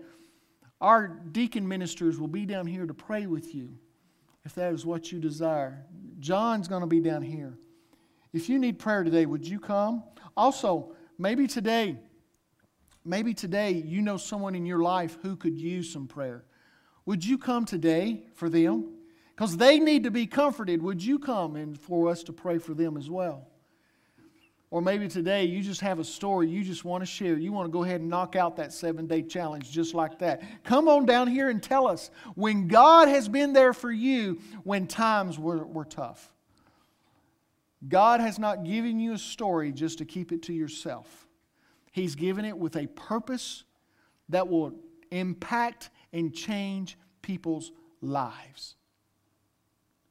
our 0.80 1.08
deacon 1.08 1.66
ministers 1.68 2.18
will 2.18 2.28
be 2.28 2.44
down 2.44 2.66
here 2.66 2.86
to 2.86 2.94
pray 2.94 3.26
with 3.26 3.54
you 3.54 3.78
if 4.44 4.54
that 4.54 4.72
is 4.72 4.84
what 4.84 5.12
you 5.12 5.18
desire. 5.18 5.84
John's 6.18 6.68
going 6.68 6.80
to 6.80 6.86
be 6.86 7.00
down 7.00 7.22
here. 7.22 7.58
If 8.34 8.48
you 8.48 8.58
need 8.58 8.80
prayer 8.80 9.04
today, 9.04 9.26
would 9.26 9.46
you 9.46 9.60
come? 9.60 10.02
Also, 10.36 10.92
maybe 11.18 11.46
today, 11.46 11.96
maybe 13.04 13.32
today 13.32 13.70
you 13.70 14.02
know 14.02 14.16
someone 14.16 14.56
in 14.56 14.66
your 14.66 14.80
life 14.80 15.16
who 15.22 15.36
could 15.36 15.56
use 15.56 15.92
some 15.92 16.08
prayer. 16.08 16.44
Would 17.06 17.24
you 17.24 17.38
come 17.38 17.64
today 17.64 18.24
for 18.34 18.48
them? 18.48 18.92
Because 19.36 19.56
they 19.56 19.78
need 19.78 20.02
to 20.02 20.10
be 20.10 20.26
comforted. 20.26 20.82
Would 20.82 21.00
you 21.00 21.20
come 21.20 21.54
and 21.54 21.78
for 21.78 22.08
us 22.08 22.24
to 22.24 22.32
pray 22.32 22.58
for 22.58 22.74
them 22.74 22.96
as 22.96 23.08
well? 23.08 23.46
Or 24.70 24.82
maybe 24.82 25.06
today 25.06 25.44
you 25.44 25.62
just 25.62 25.80
have 25.82 26.00
a 26.00 26.04
story 26.04 26.48
you 26.48 26.64
just 26.64 26.84
want 26.84 27.02
to 27.02 27.06
share. 27.06 27.38
You 27.38 27.52
want 27.52 27.68
to 27.68 27.72
go 27.72 27.84
ahead 27.84 28.00
and 28.00 28.10
knock 28.10 28.34
out 28.34 28.56
that 28.56 28.72
seven 28.72 29.06
day 29.06 29.22
challenge 29.22 29.70
just 29.70 29.94
like 29.94 30.18
that. 30.18 30.42
Come 30.64 30.88
on 30.88 31.06
down 31.06 31.28
here 31.28 31.50
and 31.50 31.62
tell 31.62 31.86
us 31.86 32.10
when 32.34 32.66
God 32.66 33.06
has 33.06 33.28
been 33.28 33.52
there 33.52 33.72
for 33.72 33.92
you 33.92 34.40
when 34.64 34.88
times 34.88 35.38
were, 35.38 35.64
were 35.64 35.84
tough. 35.84 36.33
God 37.88 38.20
has 38.20 38.38
not 38.38 38.64
given 38.64 38.98
you 38.98 39.12
a 39.12 39.18
story 39.18 39.72
just 39.72 39.98
to 39.98 40.04
keep 40.04 40.32
it 40.32 40.42
to 40.42 40.52
yourself. 40.52 41.26
He's 41.92 42.14
given 42.14 42.44
it 42.44 42.56
with 42.56 42.76
a 42.76 42.86
purpose 42.86 43.64
that 44.28 44.48
will 44.48 44.72
impact 45.10 45.90
and 46.12 46.34
change 46.34 46.96
people's 47.22 47.72
lives. 48.00 48.76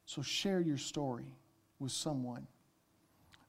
So 0.05 0.21
share 0.21 0.61
your 0.61 0.77
story 0.77 1.35
with 1.79 1.91
someone. 1.91 2.47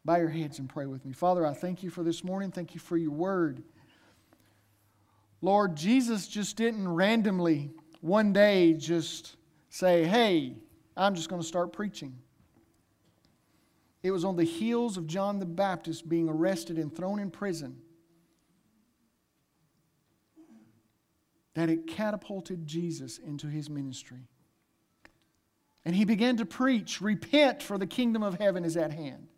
Bow 0.04 0.16
your 0.16 0.28
heads 0.28 0.58
and 0.58 0.68
pray 0.68 0.86
with 0.86 1.04
me. 1.04 1.12
Father, 1.12 1.46
I 1.46 1.54
thank 1.54 1.82
you 1.82 1.90
for 1.90 2.02
this 2.02 2.24
morning. 2.24 2.50
Thank 2.50 2.74
you 2.74 2.80
for 2.80 2.96
your 2.96 3.10
word. 3.10 3.62
Lord, 5.40 5.76
Jesus 5.76 6.26
just 6.26 6.56
didn't 6.56 6.88
randomly 6.88 7.70
one 8.00 8.32
day 8.32 8.74
just 8.74 9.36
say, 9.70 10.04
hey, 10.04 10.56
I'm 10.96 11.14
just 11.14 11.28
going 11.28 11.40
to 11.40 11.46
start 11.46 11.72
preaching. 11.72 12.16
It 14.04 14.10
was 14.10 14.22
on 14.22 14.36
the 14.36 14.44
heels 14.44 14.98
of 14.98 15.06
John 15.06 15.38
the 15.38 15.46
Baptist 15.46 16.06
being 16.06 16.28
arrested 16.28 16.78
and 16.78 16.94
thrown 16.94 17.18
in 17.18 17.30
prison 17.30 17.80
that 21.54 21.70
it 21.70 21.86
catapulted 21.86 22.66
Jesus 22.66 23.16
into 23.16 23.46
his 23.46 23.70
ministry. 23.70 24.28
And 25.86 25.96
he 25.96 26.04
began 26.04 26.36
to 26.36 26.44
preach, 26.44 27.00
Repent, 27.00 27.62
for 27.62 27.78
the 27.78 27.86
kingdom 27.86 28.22
of 28.22 28.38
heaven 28.38 28.62
is 28.62 28.76
at 28.76 28.92
hand. 28.92 29.28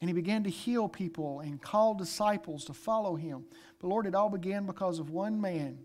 And 0.00 0.08
he 0.08 0.14
began 0.14 0.44
to 0.44 0.50
heal 0.50 0.88
people 0.88 1.40
and 1.40 1.60
call 1.60 1.94
disciples 1.94 2.64
to 2.66 2.72
follow 2.72 3.16
him. 3.16 3.46
But 3.80 3.88
Lord, 3.88 4.06
it 4.06 4.14
all 4.14 4.28
began 4.28 4.66
because 4.66 5.00
of 5.00 5.10
one 5.10 5.40
man 5.40 5.80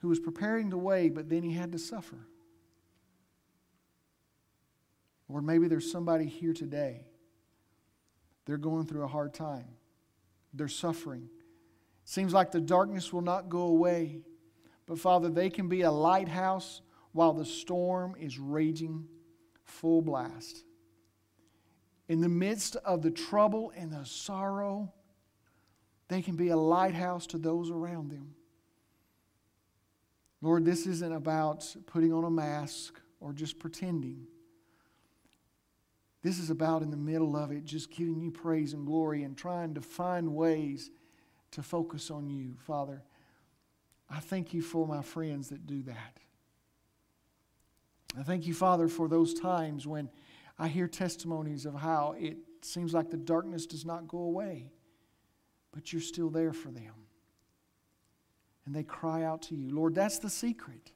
who 0.00 0.08
was 0.08 0.20
preparing 0.20 0.68
the 0.68 0.76
way, 0.76 1.08
but 1.08 1.30
then 1.30 1.42
he 1.42 1.52
had 1.52 1.72
to 1.72 1.78
suffer. 1.78 2.26
Or 5.28 5.42
maybe 5.42 5.68
there's 5.68 5.90
somebody 5.90 6.26
here 6.26 6.52
today. 6.52 7.06
They're 8.46 8.56
going 8.56 8.86
through 8.86 9.04
a 9.04 9.08
hard 9.08 9.34
time. 9.34 9.66
They're 10.54 10.68
suffering. 10.68 11.28
Seems 12.04 12.32
like 12.32 12.50
the 12.50 12.60
darkness 12.60 13.12
will 13.12 13.20
not 13.20 13.50
go 13.50 13.62
away. 13.62 14.20
But 14.86 14.98
Father, 14.98 15.28
they 15.28 15.50
can 15.50 15.68
be 15.68 15.82
a 15.82 15.90
lighthouse 15.90 16.80
while 17.12 17.34
the 17.34 17.44
storm 17.44 18.16
is 18.18 18.38
raging 18.38 19.06
full 19.64 20.00
blast. 20.00 20.64
In 22.08 22.22
the 22.22 22.28
midst 22.28 22.76
of 22.76 23.02
the 23.02 23.10
trouble 23.10 23.70
and 23.76 23.92
the 23.92 24.04
sorrow, 24.06 24.92
they 26.08 26.22
can 26.22 26.36
be 26.36 26.48
a 26.48 26.56
lighthouse 26.56 27.26
to 27.26 27.38
those 27.38 27.70
around 27.70 28.10
them. 28.10 28.34
Lord, 30.40 30.64
this 30.64 30.86
isn't 30.86 31.12
about 31.12 31.66
putting 31.86 32.14
on 32.14 32.24
a 32.24 32.30
mask 32.30 32.98
or 33.20 33.34
just 33.34 33.58
pretending. 33.58 34.26
This 36.22 36.38
is 36.38 36.50
about 36.50 36.82
in 36.82 36.90
the 36.90 36.96
middle 36.96 37.36
of 37.36 37.52
it 37.52 37.64
just 37.64 37.90
giving 37.90 38.20
you 38.20 38.30
praise 38.30 38.72
and 38.72 38.86
glory 38.86 39.22
and 39.22 39.36
trying 39.36 39.74
to 39.74 39.80
find 39.80 40.34
ways 40.34 40.90
to 41.52 41.62
focus 41.62 42.10
on 42.10 42.28
you, 42.28 42.54
Father. 42.58 43.02
I 44.10 44.20
thank 44.20 44.52
you 44.52 44.62
for 44.62 44.86
my 44.86 45.02
friends 45.02 45.48
that 45.50 45.66
do 45.66 45.82
that. 45.82 46.18
I 48.18 48.22
thank 48.22 48.46
you, 48.46 48.54
Father, 48.54 48.88
for 48.88 49.06
those 49.06 49.34
times 49.34 49.86
when 49.86 50.08
I 50.58 50.68
hear 50.68 50.88
testimonies 50.88 51.66
of 51.66 51.74
how 51.74 52.14
it 52.18 52.36
seems 52.62 52.94
like 52.94 53.10
the 53.10 53.16
darkness 53.16 53.66
does 53.66 53.84
not 53.84 54.08
go 54.08 54.18
away, 54.18 54.72
but 55.72 55.92
you're 55.92 56.02
still 56.02 56.30
there 56.30 56.52
for 56.52 56.70
them. 56.70 56.94
And 58.66 58.74
they 58.74 58.82
cry 58.82 59.22
out 59.22 59.42
to 59.42 59.54
you. 59.54 59.70
Lord, 59.70 59.94
that's 59.94 60.18
the 60.18 60.30
secret 60.30 60.92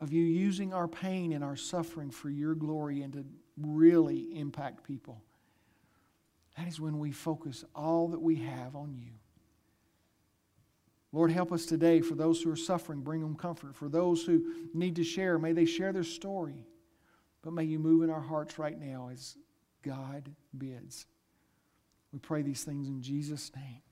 of 0.00 0.12
you 0.12 0.22
using 0.22 0.72
our 0.72 0.88
pain 0.88 1.32
and 1.32 1.42
our 1.42 1.56
suffering 1.56 2.10
for 2.10 2.30
your 2.30 2.54
glory 2.54 3.02
and 3.02 3.12
to 3.12 3.24
really 3.62 4.38
impact 4.38 4.84
people. 4.84 5.22
That 6.56 6.68
is 6.68 6.80
when 6.80 6.98
we 6.98 7.12
focus 7.12 7.64
all 7.74 8.08
that 8.08 8.20
we 8.20 8.36
have 8.36 8.76
on 8.76 8.94
you. 8.94 9.12
Lord, 11.12 11.32
help 11.32 11.52
us 11.52 11.66
today 11.66 12.00
for 12.00 12.14
those 12.14 12.40
who 12.40 12.50
are 12.52 12.56
suffering, 12.56 13.00
bring 13.00 13.20
them 13.20 13.34
comfort. 13.34 13.74
For 13.74 13.88
those 13.88 14.24
who 14.24 14.44
need 14.72 14.96
to 14.96 15.04
share, 15.04 15.38
may 15.38 15.52
they 15.52 15.64
share 15.64 15.92
their 15.92 16.04
story. 16.04 16.66
But 17.42 17.52
may 17.52 17.64
you 17.64 17.78
move 17.78 18.02
in 18.02 18.10
our 18.10 18.20
hearts 18.20 18.58
right 18.58 18.78
now 18.78 19.08
as 19.10 19.36
God 19.82 20.30
bids. 20.56 21.06
We 22.12 22.18
pray 22.18 22.42
these 22.42 22.64
things 22.64 22.88
in 22.88 23.02
Jesus' 23.02 23.50
name. 23.56 23.82